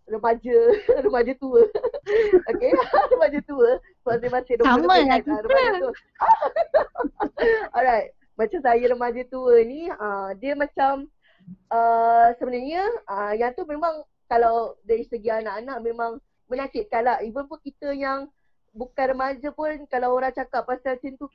[0.07, 0.57] remaja,
[1.05, 1.63] remaja tua.
[2.51, 2.71] okay,
[3.15, 3.79] remaja tua.
[4.03, 5.93] Masing-masing Sama lah kan, remaja tua.
[7.71, 11.07] Alright, macam saya remaja tua ni, uh, dia macam
[11.71, 16.11] uh, sebenarnya uh, yang tu memang kalau dari segi anak-anak memang
[16.47, 17.17] menyakitkan lah.
[17.23, 18.27] Even pun kita yang
[18.71, 21.27] bukan remaja pun kalau orang cakap pasal macam tu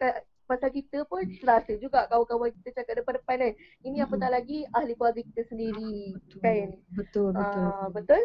[0.46, 3.52] pasal kita pun terasa juga kawan-kawan kita cakap depan-depan kan.
[3.84, 6.40] Ini apatah lagi ahli keluarga kita sendiri betul.
[6.40, 6.68] kan.
[6.96, 7.64] Betul, betul.
[7.64, 8.22] Uh, betul?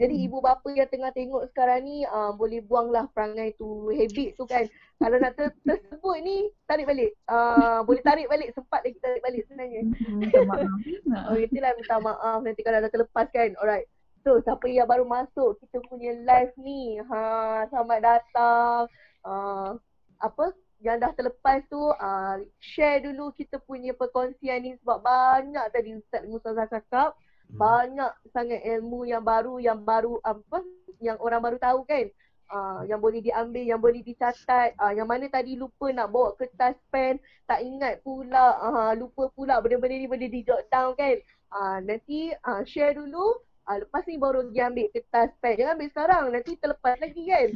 [0.00, 0.32] Jadi mm-hmm.
[0.32, 4.64] ibu bapa yang tengah tengok sekarang ni uh, boleh buanglah perangai tu, habit tu kan.
[4.96, 7.12] Kalau nak ter- tersebut ni tarik balik.
[7.28, 9.80] Uh, boleh tarik balik, sempat lagi tarik balik sebenarnya.
[10.08, 10.72] Minta maaf.
[11.28, 13.52] oh, itulah minta maaf nanti kalau dah terlepas kan.
[13.60, 13.84] Alright.
[14.24, 18.84] So, siapa yang baru masuk kita punya live ni, ha, selamat datang.
[19.20, 19.76] Uh,
[20.20, 20.56] apa?
[20.80, 26.24] yang dah terlepas tu uh, share dulu kita punya perkongsian ni sebab banyak tadi Ustaz
[26.24, 27.29] Mustazah cakap hmm.
[27.54, 30.62] Banyak sangat ilmu yang baru yang baru apa
[31.02, 32.06] yang orang baru tahu kan
[32.52, 36.76] uh, yang boleh diambil yang boleh dicatat uh, yang mana tadi lupa nak bawa kertas
[36.92, 41.18] pen tak ingat pula uh, lupa pula benda-benda ni boleh di jot down kan
[41.54, 43.38] uh, nanti uh, share dulu
[43.70, 45.54] Ah, lepas ni baru pergi ambil kertas pen.
[45.54, 46.24] Jangan ambil sekarang.
[46.34, 47.48] Nanti terlepas lagi kan.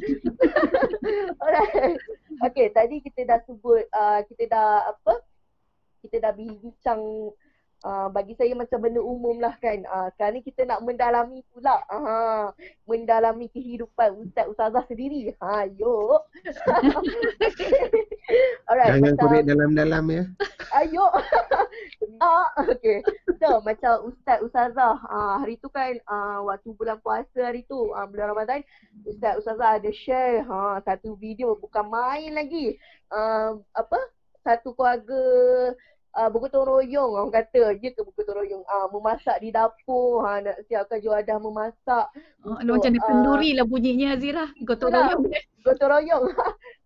[1.43, 1.99] Alright.
[2.39, 5.19] Okay, tadi kita dah sebut, uh, kita dah apa?
[5.99, 7.35] Kita dah bincang
[7.85, 9.85] uh, bagi saya macam benda umum lah kan.
[9.85, 11.77] Uh, sekarang ni kita nak mendalami pula.
[11.93, 12.49] Uh,
[12.89, 15.29] mendalami kehidupan Ustaz Ustazah sendiri.
[15.37, 16.25] Ha, yuk.
[18.65, 20.23] Alright, Jangan korek dalam-dalam ya.
[20.81, 21.05] Ayo.
[22.25, 23.05] ah, okay.
[23.37, 28.05] So macam Ustaz Ustazah uh, hari tu kan uh, waktu bulan puasa hari tu uh,
[28.09, 28.65] bulan Ramadan
[29.05, 32.79] Ustaz Ustazah ada share ha, satu video bukan main lagi
[33.13, 33.99] uh, apa
[34.45, 35.21] satu keluarga
[36.15, 40.57] uh, bergotong royong orang kata je ke bergotong royong uh, memasak di dapur ha, nak
[40.65, 42.05] siapkan juadah memasak
[42.47, 45.23] oh, untuk, macam uh, kenduri lah bunyinya Azira gotong royong
[45.67, 46.23] gotong royong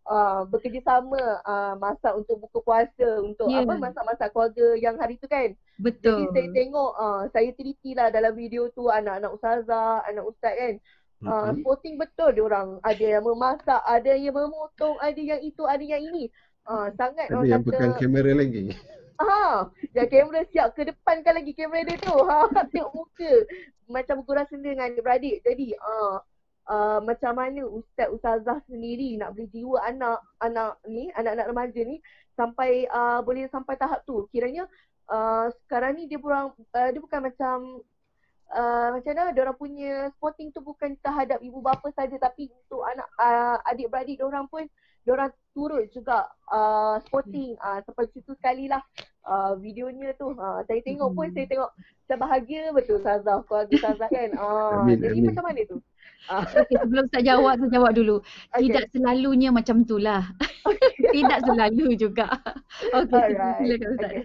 [0.10, 3.62] uh, bekerjasama uh, masak untuk buka puasa untuk yeah.
[3.62, 5.54] apa masak-masak keluarga yang hari tu kan.
[5.80, 6.28] Betul.
[6.28, 10.76] Jadi saya tengok uh, saya teliti lah dalam video tu anak-anak ustazah, anak ustaz kan.
[11.20, 11.56] Uh, mm-hmm.
[11.60, 12.70] Sporting betul dia orang.
[12.80, 16.32] Ada yang memasak, ada yang memotong, ada yang itu, ada yang ini.
[16.64, 18.72] Uh, sangat ada yang kata, pegang kamera lagi.
[19.20, 22.16] Ha, yang kamera siap ke depan kan lagi kamera dia tu.
[22.16, 23.34] Ha, tengok muka.
[23.92, 25.44] Macam bergurau sendiri dengan adik-beradik.
[25.44, 26.24] Jadi, uh,
[26.70, 31.98] uh, macam mana ustaz ustazah sendiri nak beri jiwa anak anak ni anak-anak remaja ni
[32.38, 34.70] sampai uh, boleh sampai tahap tu kiranya
[35.10, 37.84] uh, sekarang ni dia kurang uh, dia bukan macam
[38.54, 42.86] uh, macam mana dia orang punya sporting tu bukan terhadap ibu bapa saja tapi untuk
[42.86, 44.64] anak uh, adik-beradik dia orang pun
[45.10, 48.78] dia orang turut juga uh, sporting uh, seperti itu sekali lah
[49.26, 51.74] uh, videonya tu uh, saya tengok pun saya tengok
[52.06, 55.26] saya bahagia betul Sazah keluarga Sazah kan uh, amin, jadi amin.
[55.34, 55.82] macam mana tu
[56.28, 56.44] Ah.
[56.44, 58.20] Okay, sebelum saya jawab, saya jawab dulu.
[58.54, 58.68] Okay.
[58.68, 60.28] Tidak selalunya macam itulah.
[60.68, 60.92] Okay.
[61.16, 62.28] Tidak selalu juga.
[62.92, 64.12] Okey, silakan Ustaz.
[64.12, 64.24] Okay.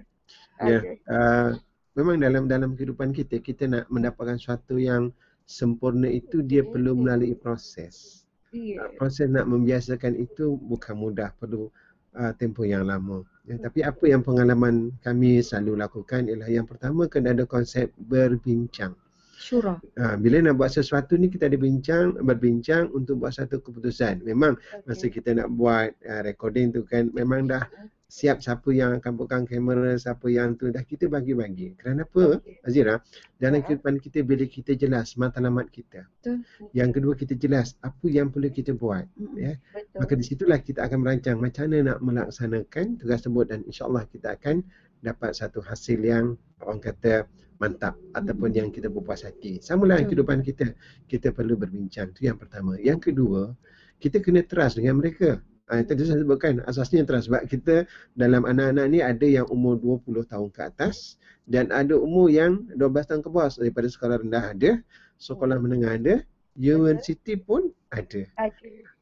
[0.58, 0.82] Ya, yeah.
[1.06, 1.48] uh,
[1.94, 5.14] memang dalam dalam kehidupan kita, kita nak mendapatkan sesuatu yang
[5.46, 8.23] sempurna itu dia perlu melalui proses.
[8.54, 8.86] Yeah.
[8.94, 11.66] Proses nak membiasakan itu bukan mudah, perlu
[12.14, 13.26] uh, tempoh yang lama.
[13.44, 18.94] Ya, tapi apa yang pengalaman kami selalu lakukan ialah yang pertama kena ada konsep berbincang.
[19.34, 19.76] Syura.
[20.00, 24.24] Ha, bila nak buat sesuatu ni kita ada bincang, berbincang untuk buat satu keputusan.
[24.24, 24.80] Memang okay.
[24.88, 27.68] masa kita nak buat uh, recording tu kan memang dah
[28.14, 31.74] siap siapa yang akan pegang kamera, siapa yang tu dah kita bagi-bagi.
[31.74, 32.38] Kerana apa?
[32.38, 32.62] Okay.
[32.62, 33.02] Azira,
[33.42, 33.66] dalam ya.
[33.66, 36.06] kehidupan kita bila kita jelas matlamat kita.
[36.06, 36.46] Betul.
[36.70, 39.34] Yang kedua kita jelas apa yang perlu kita buat, mm-hmm.
[39.34, 39.58] ya.
[39.58, 39.98] Betul.
[39.98, 44.28] Maka di situlah kita akan merancang macam mana nak melaksanakan tugas tersebut dan insya-Allah kita
[44.38, 44.56] akan
[45.02, 47.26] dapat satu hasil yang orang kata
[47.58, 49.58] mantap ataupun yang kita berpuas hati.
[49.58, 50.70] Sama lah kehidupan kita.
[51.10, 52.14] Kita perlu berbincang.
[52.14, 52.78] Itu yang pertama.
[52.78, 53.50] Yang kedua,
[53.98, 55.42] kita kena trust dengan mereka.
[55.64, 57.32] Ha, itu saya sebutkan asasnya trust.
[57.32, 61.16] Sebab kita dalam anak-anak ni ada yang umur 20 tahun ke atas
[61.48, 63.48] dan ada umur yang 12 tahun ke bawah.
[63.48, 64.70] Daripada sekolah rendah ada,
[65.16, 66.14] sekolah menengah ada,
[66.52, 68.28] universiti pun ada.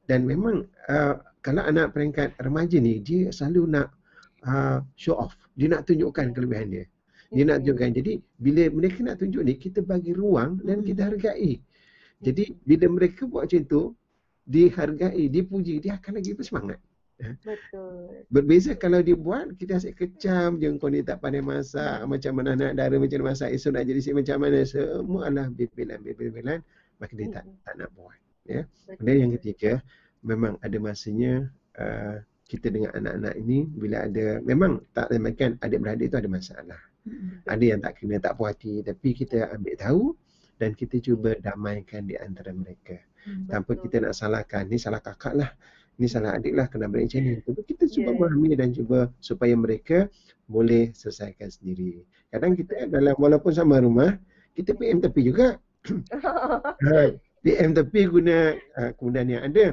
[0.07, 3.91] Dan memang uh, kalau anak peringkat remaja ni, dia selalu nak
[4.47, 5.35] uh, show off.
[5.59, 6.85] Dia nak tunjukkan kelebihan dia.
[7.35, 7.91] Dia nak tunjukkan.
[7.99, 11.59] Jadi bila mereka nak tunjuk ni, kita bagi ruang dan kita hargai.
[12.23, 13.83] Jadi bila mereka buat macam tu,
[14.47, 16.81] dihargai, dipuji, dia akan lagi bersemangat.
[17.23, 17.39] Ya.
[17.39, 18.27] Betul.
[18.35, 22.59] Berbeza kalau dia buat, kita asyik kecam je kau ni tak pandai masak, macam mana
[22.59, 26.59] anak dara macam mana masak, esok nak jadi si macam mana, semua adalah bebelan-bebelan,
[26.99, 28.19] maka dia tak, tak nak buat.
[28.43, 28.67] Ya.
[28.99, 29.79] Dan yang ketiga,
[30.27, 31.47] memang ada masanya
[31.79, 36.81] uh, kita dengan anak-anak ini bila ada memang tak demikian adik-beradik itu ada masalah.
[37.03, 37.43] Hmm.
[37.49, 40.03] Ada yang tak kena tak puas hati tapi kita ambil tahu
[40.61, 43.01] dan kita cuba damaikan di antara mereka.
[43.23, 43.83] Hmm, Tanpa betul.
[43.89, 45.51] kita nak salahkan, ni salah kakak lah,
[45.99, 47.33] ni salah adik lah, kena beri macam ni.
[47.43, 48.19] Tapi kita cuba Yeah.
[48.19, 50.11] memahami dan cuba supaya mereka
[50.51, 52.03] boleh selesaikan sendiri.
[52.29, 54.19] Kadang kita dalam walaupun sama rumah,
[54.53, 55.57] kita PM tepi juga.
[56.83, 57.11] Ha,
[57.43, 59.67] PM tepi guna uh, kemudahan yang ada.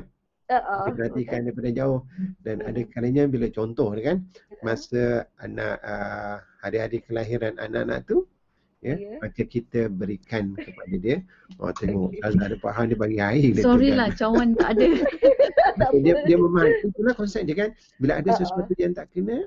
[0.50, 0.89] Uh-uh.
[0.89, 2.02] Kita perhatikan daripada jauh
[2.41, 4.26] dan ada kalanya bila contoh kan
[4.66, 8.26] masa anak uh, hari-hari kelahiran anak-anak tu
[8.80, 9.19] ya Ya.
[9.19, 11.17] maka kita berikan kepada dia
[11.57, 14.17] oh tengok Azhar ada faham dia bagi air dia Sorry tu lah, kan.
[14.17, 14.88] cawan tak ada.
[15.80, 18.39] Maka dia dia memahami itulah konsep dia kan bila ada Ha-ha.
[18.39, 19.38] sesuatu yang tak kena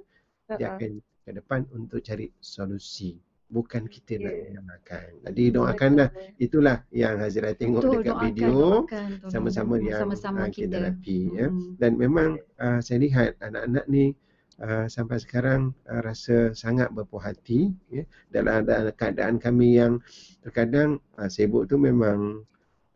[0.50, 0.76] dia Uh-uh.
[0.76, 0.90] akan
[1.22, 3.16] ke depan untuk cari solusi
[3.48, 4.40] bukan kita nak Ya.
[4.46, 10.38] menyalahkan jadi doakanlah itulah yang Hazira tengok Betul, dekat doakan, video doakan, sama-sama yang sama-sama
[10.38, 10.76] uh, kita kita.
[10.78, 11.72] hadapi ya Hmm.
[11.76, 12.28] dan memang
[12.58, 14.12] uh, saya lihat anak-anak ni
[14.60, 20.02] uh, sampai sekarang uh, rasa sangat berpuas hati ya dalam dalam keadaan kami yang
[20.44, 22.44] terkadang uh, sibuk tu memang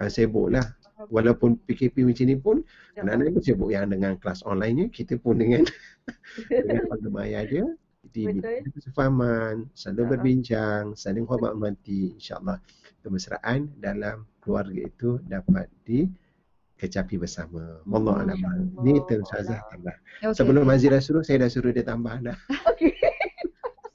[0.03, 0.67] uh, sibuk lah
[1.13, 2.57] walaupun PKP macam ni pun
[2.97, 5.65] anak-anak pun sibuk yang dengan kelas online-nya kita pun dengan
[6.51, 7.67] dengan warga maya dia.
[8.07, 10.11] Jadi ada kesefahaman selalu Ha-ha.
[10.17, 12.57] berbincang saling hormat menghormati insyaallah
[13.05, 15.69] kemesraan dalam keluarga itu dapat
[16.77, 17.81] dikecapi bersama.
[17.89, 18.37] Wallahu a'lam.
[18.37, 18.85] Hmm.
[18.85, 19.97] Ni terus Azhar tambah.
[20.21, 20.37] Okay.
[20.37, 22.37] Sebelum Azira suruh saya dah suruh dia tambah dah.
[22.77, 22.93] Okay.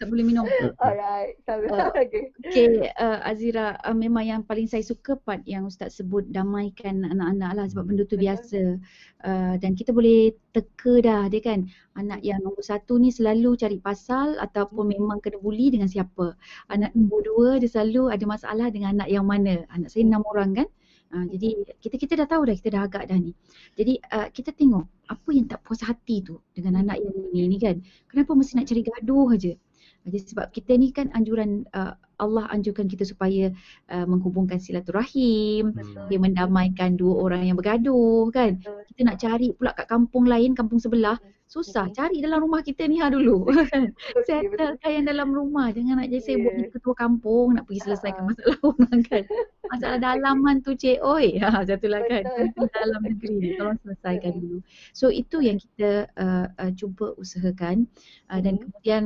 [0.02, 0.50] tak boleh minum.
[0.82, 1.38] Alright.
[1.46, 1.62] Uh,
[1.94, 2.34] Okay.
[2.42, 7.52] Okay, uh, Azira, uh, memang yang paling saya suka part yang Ustaz sebut damaikan anak-anak
[7.54, 8.82] lah sebab benda tu biasa.
[9.22, 11.70] Uh, dan kita boleh teka dah dia kan.
[11.94, 16.34] Anak yang nombor satu ni selalu cari pasal ataupun memang kena bully dengan siapa.
[16.74, 19.70] Anak nombor dua dia selalu ada masalah dengan anak yang mana.
[19.70, 20.68] Anak saya enam orang kan.
[21.12, 21.48] Uh, jadi
[21.84, 23.36] kita kita dah tahu dah kita dah agak dah ni.
[23.76, 27.58] Jadi uh, kita tengok apa yang tak puas hati tu dengan anak yang ini ni
[27.60, 27.84] kan.
[28.08, 29.54] Kenapa mesti nak cari gaduh aja?
[30.02, 33.50] Jadi sebab kita ni kan anjuran uh, Allah anjurkan kita supaya
[33.90, 36.06] uh, menghubungkan silaturahim, Betul.
[36.08, 38.62] dia mendamaikan dua orang yang bergaduh kan.
[38.62, 38.86] Betul.
[38.94, 41.18] Kita nak cari pula kat kampung lain, kampung sebelah,
[41.50, 41.90] susah.
[41.92, 43.44] Cari dalam rumah kita ni ha dulu
[43.74, 43.92] kan.
[44.24, 45.74] Settlekan yang dalam rumah.
[45.74, 46.68] Jangan nak jadi sibuk Yeah.
[46.70, 48.30] ketua kampung nak pergi selesaikan Ha.
[48.32, 49.24] masalah orang kan.
[49.72, 51.40] Masalah dalaman tu cik oi.
[51.40, 52.24] Ha satulah kan.
[52.56, 54.60] Dalam negeri ni tolong selesaikan dulu.
[54.92, 57.88] So itu yang kita uh, uh, cuba usahakan
[58.30, 58.62] uh, dan Mhm.
[58.68, 59.04] kemudian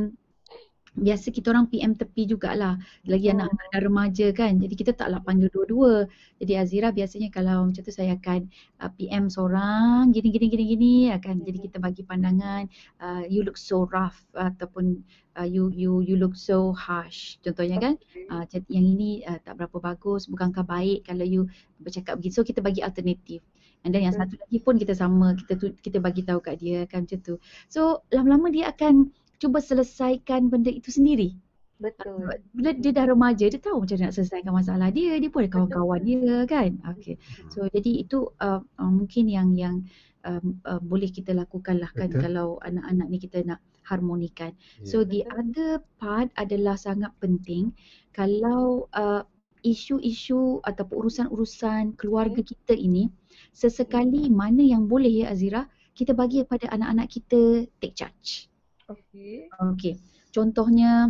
[0.96, 2.80] biasa kita orang PM tepi jugalah.
[3.04, 3.36] Lagi Oh.
[3.36, 4.56] anak-anak dah remaja kan.
[4.58, 6.08] Jadi kita taklah panggil dua-dua.
[6.40, 8.48] Jadi Azira biasanya kalau macam tu saya akan
[8.80, 12.68] uh, PM seorang gini gini gini gini akan jadi kita bagi pandangan
[13.04, 15.04] uh, you look so rough ataupun
[15.36, 17.36] uh, you you you look so harsh.
[17.44, 17.94] Contohnya kan
[18.32, 21.52] uh, yang ini uh, tak berapa bagus bukankah baik kalau you
[21.84, 22.40] bercakap begitu.
[22.40, 23.44] So kita bagi alternatif.
[23.86, 25.38] And then yang satu lagi pun kita sama.
[25.38, 27.38] Kita tu, kita bagi tahu kat dia kan macam tu.
[27.70, 31.36] So lama-lama dia akan cuba selesaikan benda itu sendiri
[31.76, 32.32] Betul.
[32.56, 35.52] bila dia dah remaja dia tahu macam mana nak selesaikan masalah dia dia pun ada
[35.52, 37.20] kawan-kawan dia kan okey
[37.52, 39.84] so jadi itu uh, uh, mungkin yang yang
[40.24, 42.22] um, uh, boleh kita lakukan lah kan Betul.
[42.24, 44.56] kalau anak-anak ni kita nak harmonikan
[44.88, 45.12] So Ya.
[45.12, 47.76] the other part adalah sangat penting
[48.16, 49.28] kalau uh,
[49.66, 53.10] isu-isu ataupun urusan-urusan keluarga kita ini
[53.52, 55.66] sesekali mana yang boleh ya Azira
[55.98, 58.48] kita bagi kepada anak-anak kita take charge.
[58.86, 59.50] Okay.
[59.50, 59.94] Okey.
[60.30, 61.10] Contohnya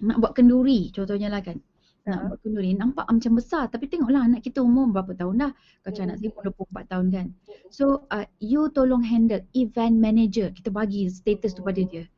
[0.00, 1.60] nak buat kenduri contohnya lah kan.
[2.08, 2.26] Nak Ha.
[2.32, 5.52] buat kenduri nampak macam besar tapi tengoklah anak kita umur berapa tahun dah.
[5.86, 6.22] Macam anak Hmm.
[6.26, 7.26] saya pun 24 tahun kan.
[7.70, 12.08] So uh, you tolong handle event manager kita bagi status tu pada dia.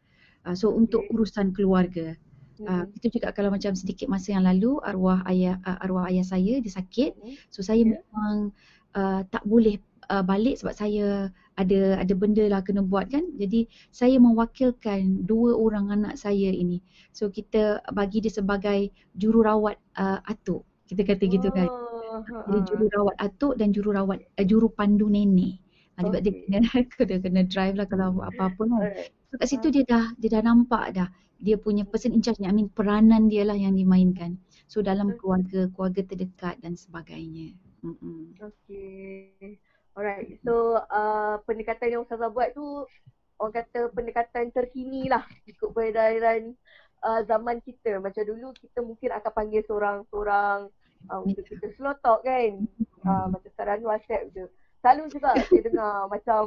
[0.47, 2.17] Uh, so untuk urusan keluarga.
[2.63, 2.97] Uh, Mhm.
[2.97, 6.73] itu juga kalau macam sedikit masa yang lalu arwah ayah uh, arwah ayah saya dia
[6.73, 7.13] sakit.
[7.53, 7.99] So saya Ya.
[8.01, 8.55] memang
[8.95, 9.77] uh, tak boleh
[10.09, 11.29] uh, balik sebab saya
[11.61, 13.29] ada ada benda lah kena buat kan.
[13.37, 16.81] Jadi saya mewakilkan dua orang anak saya ini.
[17.13, 20.65] So kita bagi dia sebagai jururawat uh, atuk.
[20.89, 21.69] Kita kata gitu kan.
[21.69, 22.67] Oh, Jadi ha.
[22.69, 25.61] jururawat atuk dan jururawat uh, juru pandu nenek.
[26.01, 26.49] Ha, sebab dia Okay.
[26.49, 28.81] kena, kena kena drive lah kalau apa-apa kan.
[28.81, 29.13] Alright.
[29.29, 31.09] So kat situ dia dah dia dah nampak dah
[31.43, 34.39] dia punya person in charge ni, I mean peranan dia lah yang dimainkan.
[34.71, 37.51] So dalam keluarga, keluarga terdekat dan sebagainya.
[37.83, 38.39] Mm-mm.
[38.39, 39.59] Okay.
[39.93, 40.41] Alright.
[40.41, 42.89] So uh, pendekatan yang Ustazah buat tu
[43.37, 46.57] orang kata pendekatan terkini lah ikut peredaran
[47.05, 48.01] uh, zaman kita.
[48.01, 50.71] Macam dulu kita mungkin akan panggil seorang-seorang
[51.13, 52.65] uh, untuk kita slow talk kan.
[53.05, 54.45] Uh, macam sekarang WhatsApp je.
[54.81, 56.43] Selalu juga saya dengar macam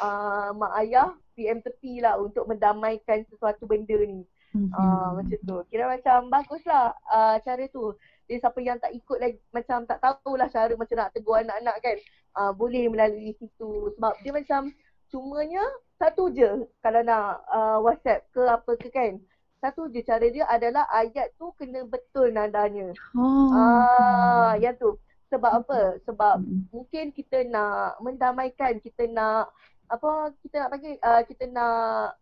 [0.00, 4.24] uh, mak ayah PM tepi lah untuk mendamaikan sesuatu benda ni.
[4.54, 4.70] Mhm.
[4.74, 5.56] Ah macam tu.
[5.72, 7.94] Kira macam baguslah uh, cara tu.
[8.26, 11.96] Dia siapa yang tak ikut lagi macam tak tahulah cara macam nak tegur anak-anak kan.
[12.36, 14.68] Uh, boleh melalui situ sebab dia macam
[15.08, 15.62] cumanya
[15.96, 19.18] satu je kalau nak uh, WhatsApp ke apa ke kan.
[19.56, 22.92] Satu je cara dia adalah ayat tu kena betul nadanya.
[23.16, 23.50] Oh.
[23.50, 24.94] Ah Ah yang tu.
[25.26, 25.98] Sebab apa?
[26.06, 26.70] Sebab Mm.
[26.70, 29.50] mungkin kita nak mendamaikan, kita nak
[29.90, 32.14] apa kita nak panggil uh, kita nak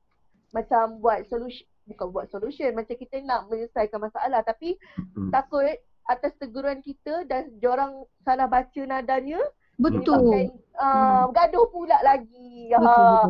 [0.52, 4.76] macam buat solution bukan buat solution macam kita nak menyelesaikan masalah tapi
[5.12, 5.28] Hmm.
[5.30, 5.68] takut
[6.04, 9.40] atas teguran kita dan diorang salah baca nadanya
[9.74, 10.04] Betul.
[10.04, 12.70] menyebabkan uh, gaduh pula lagi.
[12.70, 12.92] Betul, Ha.
[12.94, 13.28] betul.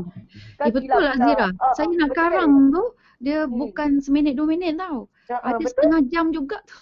[0.55, 1.25] Kan Eh, betul lah pula.
[1.25, 1.47] Zira.
[1.55, 2.19] Ah, Saya ah, nak betul.
[2.19, 2.85] karang tu,
[3.19, 3.55] dia Hmm.
[3.57, 5.07] bukan seminit dua minit tau.
[5.25, 5.71] Ah, ah, Ada betul.
[5.71, 6.75] setengah jam juga tu.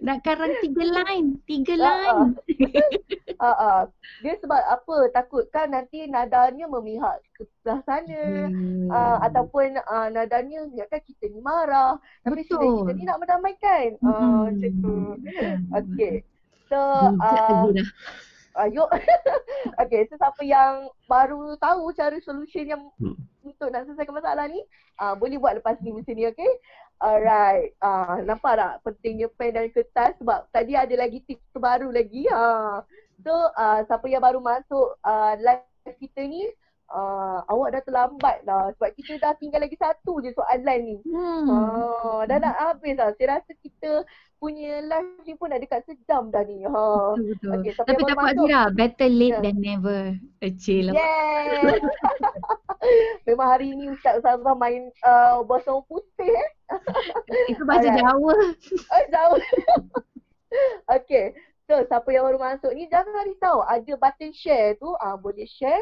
[0.00, 1.28] Nak karang tiga line.
[1.44, 1.94] Tiga Ah, ah.
[2.24, 2.32] line.
[3.40, 3.80] Ah, ah.
[4.20, 5.08] Dia sebab apa?
[5.16, 8.20] Takutkan nanti nadanya memihak ke sebelah sana.
[8.52, 8.84] Hmm.
[8.92, 11.96] Uh, ataupun uh, nadanya ingatkan kita ni marah.
[12.20, 12.60] Tapi Betul.
[12.60, 13.88] sebenarnya kita ni nak mendamaikan.
[14.04, 14.36] Uh, Mm-mm.
[14.44, 14.94] macam tu.
[15.72, 16.14] Okay.
[16.68, 16.76] So,
[17.16, 17.64] Bijak uh.
[18.60, 18.90] Ayuk.
[19.80, 23.16] okay, so siapa yang baru tahu cara solution yang Hmm.
[23.40, 24.60] untuk nak selesaikan masalah ni,
[25.00, 26.50] uh, boleh buat lepas ni macam ni, okay?
[27.00, 27.72] Alright.
[27.80, 32.28] Uh, nampak tak pentingnya pen dan kertas sebab tadi ada lagi tips terbaru lagi.
[32.28, 32.84] Ha.
[33.24, 36.44] So, uh, siapa yang baru masuk uh, live kita ni,
[36.90, 40.96] uh, awak dah terlambat dah sebab kita dah tinggal lagi satu je soalan ni.
[41.06, 41.46] Hmm.
[41.46, 43.10] Ha, dah nak habis dah.
[43.16, 44.04] Saya rasa kita
[44.40, 46.66] punya live ni pun dah dekat sejam dah ni.
[46.66, 46.70] Ha.
[46.72, 47.50] Betul, betul.
[47.62, 49.42] Okay, Tapi tak apa better late Ya.
[49.44, 50.00] than never.
[50.42, 50.94] Acil lah.
[50.98, 51.80] Yes.
[53.28, 56.48] Memang hari ni Ustaz Ustazah main uh, bahasa orang putih eh.
[57.52, 58.00] Itu bahasa Alright.
[58.00, 58.34] Jawa.
[58.90, 59.40] Oh, jauh.
[60.90, 61.36] okay.
[61.70, 63.62] So, siapa yang baru masuk ni jangan risau.
[63.62, 65.78] Ada button share tu, ah boleh share.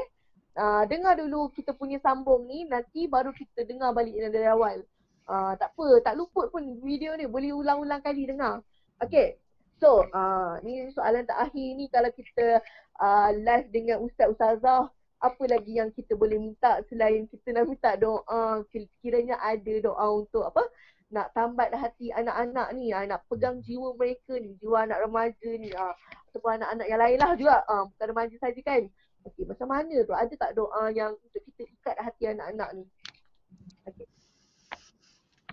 [0.59, 4.83] Ah dengar dulu kita punya sambung ni, nanti baru kita dengar balik dari awal.
[5.31, 7.31] Ah tak apa, tak luput pun video ni.
[7.31, 8.61] Boleh ulang-ulang kali dengar.
[8.99, 9.39] Okay.
[9.79, 12.59] So, ah ni soalan terakhir ni kalau kita
[12.99, 14.91] ah live dengan Ustaz Ustazah,
[15.23, 18.67] apa lagi yang kita boleh minta selain kita nak minta doa,
[19.03, 20.67] kiranya ada doa untuk apa?
[21.09, 25.73] nak tambat hati anak-anak ni, ah, nak pegang jiwa mereka ni, jiwa anak remaja ni,
[25.73, 25.97] ah,
[26.29, 28.83] ataupun anak-anak yang lain lah juga, ah, bukan remaja saja kan.
[29.29, 30.15] Okey, macam mana tu?
[30.17, 32.85] Ada tak doa yang untuk kita ikat hati anak-anak ni?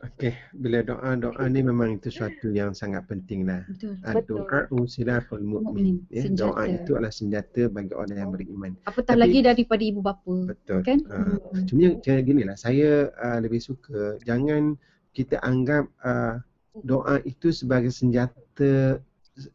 [0.06, 3.64] Okey, bila doa-doa ni memang itu suatu yang sangat penting lah.
[3.66, 3.96] Betul.
[4.46, 5.96] Doa silaful Mukmin, mukmin.
[6.14, 6.52] Ya, senjata.
[6.52, 8.72] doa itu adalah senjata bagi orang yang beriman.
[8.86, 10.36] Apatah Tapi- lagi daripada ibu bapa.
[10.52, 10.80] Betul.
[10.84, 11.00] Kan?
[11.10, 11.66] Uh, Hmm.
[11.66, 14.76] cuma cara gini lah, saya uh, lebih suka jangan
[15.16, 16.44] kita anggap uh,
[16.84, 19.00] doa itu sebagai senjata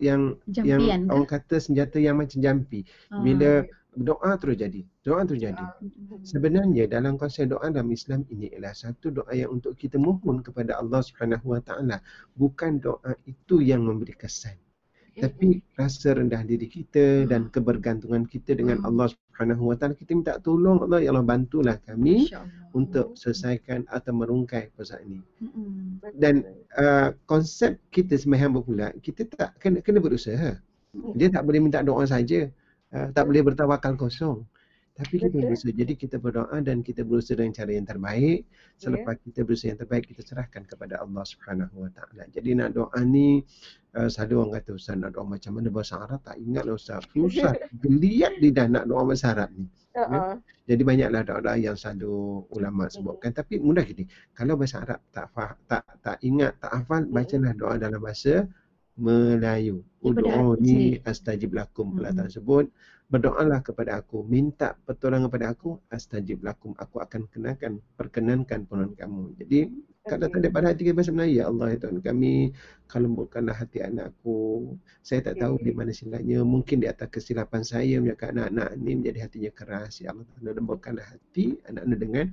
[0.00, 1.12] yang Jampian yang ke?
[1.14, 2.84] orang kata senjata yang macam jampi.
[3.12, 3.20] Ah.
[3.20, 3.64] Bila
[3.96, 5.66] doa terus jadi, doa terus jadi.
[5.82, 6.22] Hmm.
[6.22, 10.78] Sebenarnya dalam konsep doa dalam Islam ini ialah satu doa yang untuk kita mohon kepada
[10.78, 11.98] Allah Subhanahu Wa Taala.
[12.38, 14.54] Bukan doa itu yang memberi kesan.
[15.20, 18.94] Tapi rasa rendah diri kita dan kebergantungan kita dengan Hmm.
[18.94, 22.30] Allah Subhanahu Wa Taala kita minta tolong Allah ya Allah bantulah kami
[22.72, 25.20] untuk selesaikan atau merungkai persoalan ini.
[25.42, 25.98] Hmm.
[26.14, 26.46] Dan
[26.78, 30.56] uh, konsep kita sebagai hamba pula kita tak kena kena berusaha.
[31.18, 32.50] Dia tak boleh minta doa saja.
[32.90, 34.46] Uh, tak boleh bertawakal kosong.
[35.00, 35.48] Tapi kita Betul.
[35.48, 35.72] berusaha.
[35.72, 38.44] Jadi kita berdoa dan kita berusaha dengan cara yang terbaik.
[38.76, 42.28] Selepas kita berusaha yang terbaik, kita serahkan kepada Allah Subhanahu Wa Taala.
[42.28, 43.40] Jadi nak doa ni
[43.96, 47.00] uh, selalu orang kata Ustaz nak doa macam mana bahasa Arab tak ingat lah Ustaz.
[47.16, 47.56] Susah.
[47.82, 49.64] Geliat lidah nak doa bahasa Arab ni.
[49.90, 50.36] Uh-uh.
[50.68, 53.32] Jadi banyaklah doa-doa yang selalu ulama sebutkan.
[53.32, 54.04] Tapi mudah gini.
[54.36, 58.44] Kalau bahasa Arab tak fah, tak tak ingat, tak hafal, bacalah doa dalam bahasa
[59.00, 59.80] Melayu.
[60.00, 61.00] Daripada sendiri.
[61.08, 61.96] astajib lakum.
[61.96, 62.18] Allah Mm-mm.
[62.20, 62.66] Ta'ala sebut.
[63.10, 64.22] Berdoalah kepada aku.
[64.22, 65.80] Minta pertolongan kepada aku.
[65.90, 66.76] Astajib lakum.
[66.78, 69.24] Aku akan kenakan, perkenankan permohonan kamu.
[69.40, 69.60] Jadi
[70.00, 72.34] kalau tak ada pada hati kita bahasa Melayu, Ya Allah ya Tuhan kami,
[72.88, 74.72] kalau lembutkanlah hati anakku.
[75.04, 76.40] Saya tak tahu di mana silapnya.
[76.40, 80.00] Mungkin di atas kesilapan saya menyebabkan anak-anak ini menjadi hatinya keras.
[80.00, 82.26] Ya Allah Tuhan lembutkanlah hati anak-anak dengan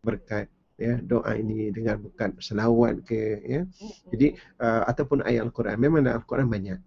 [0.00, 0.46] berkat
[0.76, 3.60] ya doa ini dengan berkat selawat ke ya.
[4.12, 5.76] Jadi uh, ataupun ayat al-Quran.
[5.80, 6.78] Memang dalam al-Quran banyak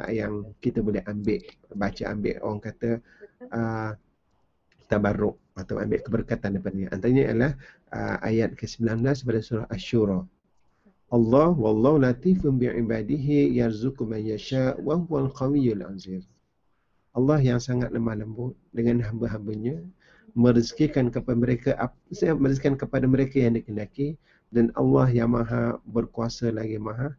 [0.00, 1.40] uh, yang kita boleh ambil
[1.72, 2.36] baca ambil.
[2.44, 3.00] Orang kata
[3.52, 3.92] uh,
[4.88, 7.52] tabarruk atau ambil keberkatan daripada dia antaranya adalah
[7.92, 10.22] uh, ayat ke-19 pada surah asy-syura
[11.08, 16.24] Allah wallahu latifun bi'ibadihi yarzuqu man yasha wa huwal qawiyyul aziz
[17.12, 19.82] Allah yang sangat lemah lembut dengan hamba-hambanya
[20.34, 21.70] merezekikan kepada mereka
[22.12, 24.18] saya merezekikan kepada mereka yang dikehendaki
[24.52, 27.12] dan Allah yang maha berkuasa lagi maha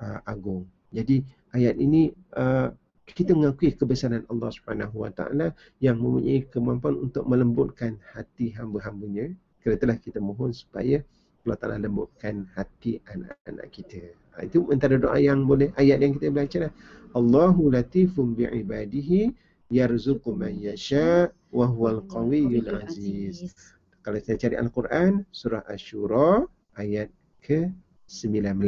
[0.00, 0.64] uh, agung.
[0.90, 2.72] Jadi ayat ini uh,
[3.10, 5.52] kita mengakui kebesaran Allah Subhanahu Wa Taala
[5.82, 9.34] yang mempunyai kemampuan untuk melembutkan hati hamba-hambanya.
[9.60, 11.04] Kerana kita mohon supaya
[11.44, 14.00] Allah Taala lembutkan hati anak-anak kita.
[14.36, 16.72] Ha, itu antara doa yang boleh ayat yang kita baca lah.
[17.18, 19.34] Allahu latifun bi'ibadihi
[19.70, 23.54] yarzuqu man yasha wa huwal qawiyyul aziz.
[24.02, 26.44] Kalau saya cari Al-Quran, surah Ash-Shura
[26.80, 27.12] ayat
[27.46, 28.58] ke-19.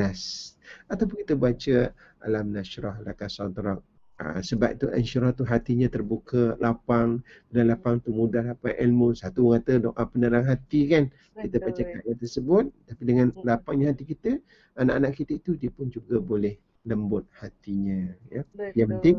[0.88, 1.76] Ataupun kita baca
[2.22, 3.82] Alam nashrah laka sadrak
[4.22, 7.18] Uh, sebab tu insyirah tu hatinya terbuka, lapang
[7.50, 9.18] dan lapang tu mudah dapat ilmu.
[9.18, 11.10] Satu kata doa penerang hati kan.
[11.10, 11.42] Betul.
[11.42, 13.42] Kita baca ayat tersebut tapi dengan hmm.
[13.42, 14.38] lapangnya hati kita,
[14.78, 18.42] anak-anak kita itu dia pun juga boleh lembut hatinya ya.
[18.42, 18.70] Betul.
[18.74, 19.16] Yang penting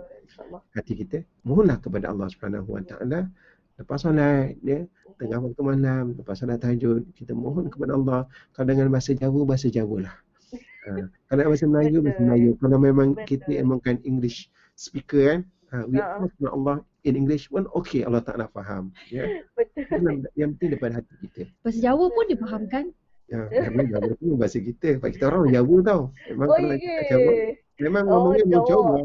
[0.76, 3.32] hati kita mohonlah kepada Allah Subhanahu Wa Taala
[3.74, 4.86] lepas solat ya
[5.18, 9.68] tengah waktu malam lepas solat tahajud kita mohon kepada Allah kalau dengan bahasa Jawa bahasa
[9.72, 10.16] Jawa lah.
[10.86, 13.26] Uh, kalau bahasa Melayu bahasa Melayu kalau memang Betul.
[13.32, 15.40] kita emangkan English speaker kan
[15.72, 16.20] uh, we uh.
[16.22, 19.24] ask Allah in English pun okay Allah Ta'ala faham ya.
[19.58, 19.88] Betul.
[19.88, 21.42] Yang, yang penting daripada hati kita.
[21.64, 22.86] Bahasa Jawa pun difahamkan.
[23.32, 25.00] Ya, memang Jawa pun bahasa kita.
[25.00, 26.02] Sebab kita orang Jawa tau.
[26.30, 27.32] Memang oh, kalau kita Jawa,
[27.80, 28.98] memang oh, ngomongnya mau Jawa.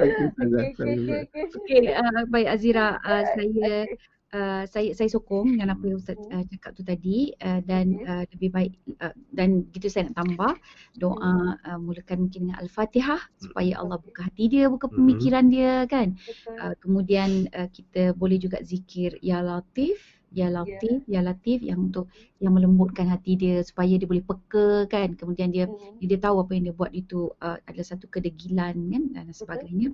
[0.00, 0.92] Okay, okay, okay,
[1.30, 1.44] okay.
[1.46, 3.86] okay uh, baik Azira, uh, saya
[4.34, 7.30] uh, saya saya sokong yang apa yang Ustaz uh, cakap tu tadi.
[7.38, 10.52] Uh, dan uh, lebih baik uh, dan gitu saya nak tambah.
[10.98, 16.18] Doa uh, mulakan mungkin dengan al-Fatihah supaya Allah buka hati dia, buka pemikiran dia kan.
[16.58, 21.20] Uh, kemudian uh, kita boleh juga zikir ya Latif Ya, Latif, yeah.
[21.20, 22.06] Ya Latif yang untuk
[22.38, 25.18] yang melembutkan hati dia supaya dia boleh peka kan.
[25.18, 26.06] Kemudian dia mm.
[26.06, 29.90] dia tahu apa yang dia buat itu uh, adalah satu kedegilan kan dan sebagainya.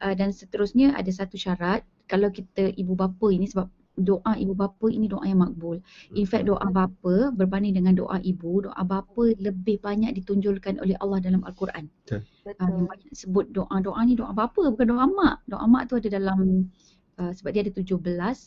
[0.00, 4.86] Uh, dan seterusnya ada satu syarat kalau kita ibu bapa ini sebab doa ibu bapa
[4.90, 5.78] ini doa yang makbul.
[6.18, 11.22] In fact doa bapa berbanding dengan doa ibu, doa bapa lebih banyak ditunjulkan oleh Allah
[11.22, 11.86] dalam Al-Quran.
[12.08, 12.20] Betul.
[12.44, 15.46] Uh, yang banyak sebut doa-doa ni doa bapa bukan doa mak.
[15.46, 16.72] Doa mak tu ada dalam
[17.20, 18.00] uh, sebab dia ada 17,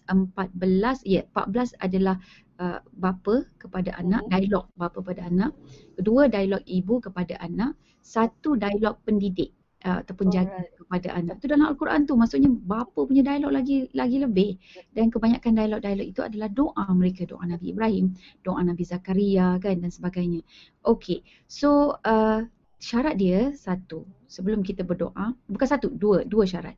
[0.08, 2.16] 14, ya yeah, 14 adalah
[2.60, 5.52] uh, bapa kepada anak, uh dialog bapa kepada anak.
[5.96, 9.54] Kedua dialog ibu kepada anak, satu dialog pendidik
[9.86, 10.74] uh, ataupun jaga Alright.
[10.80, 11.36] kepada anak.
[11.40, 14.58] Itu dalam Al-Quran tu maksudnya bapa punya dialog lagi lagi lebih
[14.96, 19.92] dan kebanyakan dialog-dialog itu adalah doa mereka, doa Nabi Ibrahim, doa Nabi Zakaria kan dan
[19.92, 20.42] sebagainya.
[20.88, 21.24] Okey.
[21.48, 22.48] So uh,
[22.78, 26.78] syarat dia satu sebelum kita berdoa, bukan satu, dua, dua syarat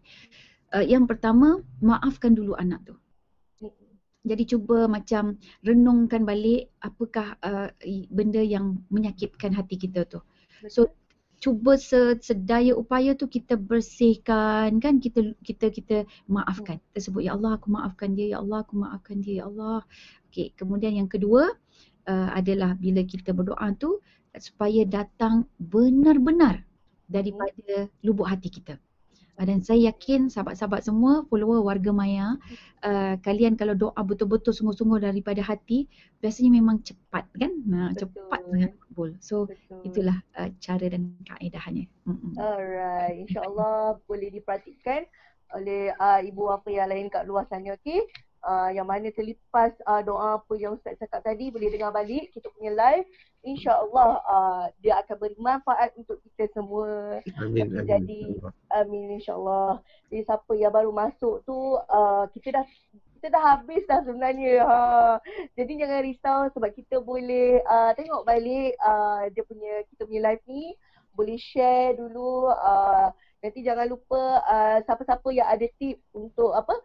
[0.73, 2.95] uh, yang pertama maafkan dulu anak tu.
[4.27, 7.71] Jadi cuba macam renungkan balik apakah uh,
[8.11, 10.19] benda yang menyakitkan hati kita tu.
[10.67, 10.91] So
[11.39, 11.79] cuba
[12.19, 15.97] sedaya upaya tu kita bersihkan kan kita kita kita
[16.27, 16.83] maafkan.
[16.91, 19.87] Kita sebut ya Allah aku maafkan dia, ya Allah aku maafkan dia, ya Allah.
[20.29, 21.55] Okey, kemudian yang kedua
[22.11, 24.03] uh, adalah bila kita berdoa tu
[24.35, 26.67] supaya datang benar-benar
[27.07, 28.77] daripada lubuk hati kita.
[29.39, 32.35] Uh, dan saya yakin sahabat-sahabat semua follower warga Maya
[32.83, 35.87] uh, kalian kalau doa betul-betul sungguh-sungguh daripada hati
[36.19, 37.55] biasanya memang cepat kan?
[37.63, 39.15] Nah cepat sangat kabul.
[39.23, 39.87] So Betul.
[39.87, 43.15] itulah uh, cara dan kaedahnya mm alright.
[43.23, 45.07] Insyaallah boleh diperhatikan
[45.55, 48.03] oleh uh, ibu apa yang lain kat luar sana okey
[48.43, 52.47] uh, yang mana selepas uh, doa apa yang Ustaz cakap tadi boleh dengar balik kita
[52.55, 53.07] punya live.
[53.39, 57.23] Insyaallah uh, dia akan bermanfaat untuk kita semua.
[57.39, 58.21] Amin amin jadi
[58.75, 59.79] amin insyaallah.
[60.11, 62.65] Jadi siapa yang baru masuk tu uh, kita dah
[63.19, 64.63] kita dah habis dah sebenarnya.
[64.63, 64.79] Ha.
[65.59, 70.43] jadi jangan risau sebab kita boleh uh, tengok balik uh, dia punya kita punya live
[70.47, 70.75] ni.
[71.15, 76.75] Boleh share dulu uh, nanti jangan lupa uh, siapa-siapa yang ada tip untuk apa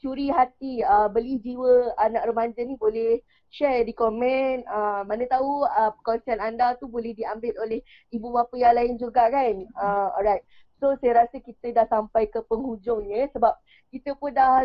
[0.00, 3.20] curi hati uh, beli jiwa anak remaja ni boleh
[3.52, 8.54] share di komen uh, mana tahu uh, perkongsian anda tu boleh diambil oleh ibu bapa
[8.56, 10.42] yang lain juga kan uh, alright
[10.80, 13.52] so saya rasa kita dah sampai ke penghujungnya sebab
[13.92, 14.64] kita pun dah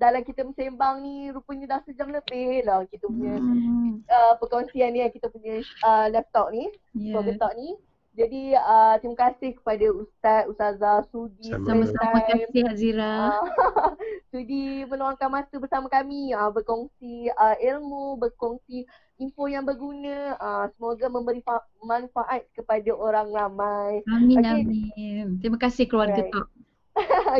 [0.00, 4.00] dalam kita bersembang ni rupanya dah sejam lebih lah kita punya hmm.
[4.08, 7.20] uh, perkongsian ni kita punya uh, laptop ni yeah.
[7.20, 7.76] laptop ni
[8.20, 11.48] jadi uh, terima kasih kepada Ustaz, Ustazah Sudi.
[11.48, 13.40] Sama-sama kasih Azira.
[13.40, 13.96] Uh,
[14.30, 18.84] sudi meluangkan masa bersama kami uh, berkongsi uh, ilmu, berkongsi
[19.16, 20.36] info yang berguna.
[20.36, 21.40] Uh, semoga memberi
[21.80, 24.04] manfaat kepada orang ramai.
[24.12, 24.68] Amin, okay.
[24.68, 25.26] amin.
[25.40, 26.28] Terima kasih keluarga right.
[26.28, 26.48] Talk.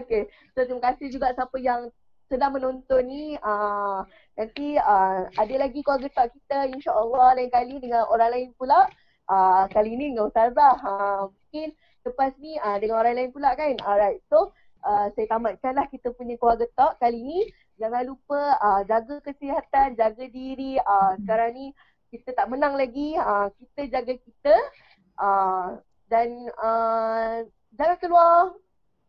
[0.01, 0.33] okay.
[0.57, 1.93] So terima kasih juga siapa yang
[2.33, 3.37] sedang menonton ni.
[3.45, 4.01] Uh,
[4.33, 8.89] nanti uh, ada lagi keluarga Talk kita insyaAllah lain kali dengan orang lain pula
[9.31, 10.74] uh, kali ni dengan Ustazah.
[10.83, 11.68] Uh, mungkin
[12.03, 13.78] lepas ni uh, dengan orang lain pula kan.
[13.87, 14.51] Alright, so
[14.83, 17.41] uh, saya tamatkanlah kita punya keluarga talk kali ni.
[17.78, 20.76] Jangan lupa uh, jaga kesihatan, jaga diri.
[20.83, 21.66] Uh, sekarang ni
[22.11, 23.16] kita tak menang lagi.
[23.16, 24.57] Uh, kita jaga kita.
[25.20, 25.78] Uh,
[26.11, 26.28] dan
[26.59, 27.47] uh,
[27.78, 28.35] jangan keluar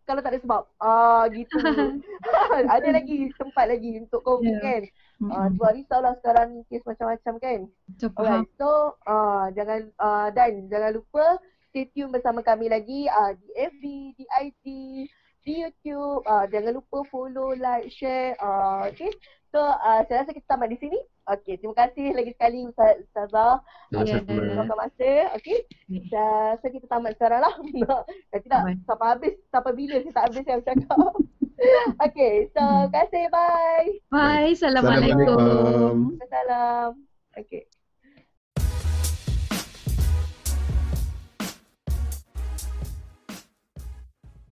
[0.05, 0.63] kalau tak ada sebab.
[0.77, 1.57] Ah uh, gitu.
[2.77, 4.63] ada lagi tempat lagi untuk COVID yeah.
[4.63, 4.81] kan.
[5.29, 7.59] Uh, sebab risaulah sekarang kes macam-macam kan.
[8.17, 11.37] Alright, so uh, jangan uh, dan jangan lupa
[11.69, 13.83] stay tune bersama kami lagi uh, di FB,
[14.17, 14.63] di IG,
[15.45, 16.25] di YouTube.
[16.25, 18.33] Uh, jangan lupa follow, like, share.
[18.41, 19.13] Uh, okay.
[19.51, 20.99] So uh, saya rasa kita tamat di sini.
[21.27, 23.59] Okey, terima kasih lagi sekali Ustaz Ustazah.
[23.91, 25.11] Terima masa.
[25.35, 25.67] Okey.
[26.07, 27.53] Dan so kita tamat sekarang lah.
[28.31, 30.97] Nanti tak sampai habis, sampai bila saya tak habis yang cakap.
[32.05, 33.23] Okey, so terima kasih.
[33.29, 33.89] Bye.
[34.09, 34.51] Bye.
[34.57, 35.37] Assalamualaikum.
[35.37, 35.95] Assalamualaikum.
[36.31, 36.91] Salam.
[37.37, 37.80] Okey.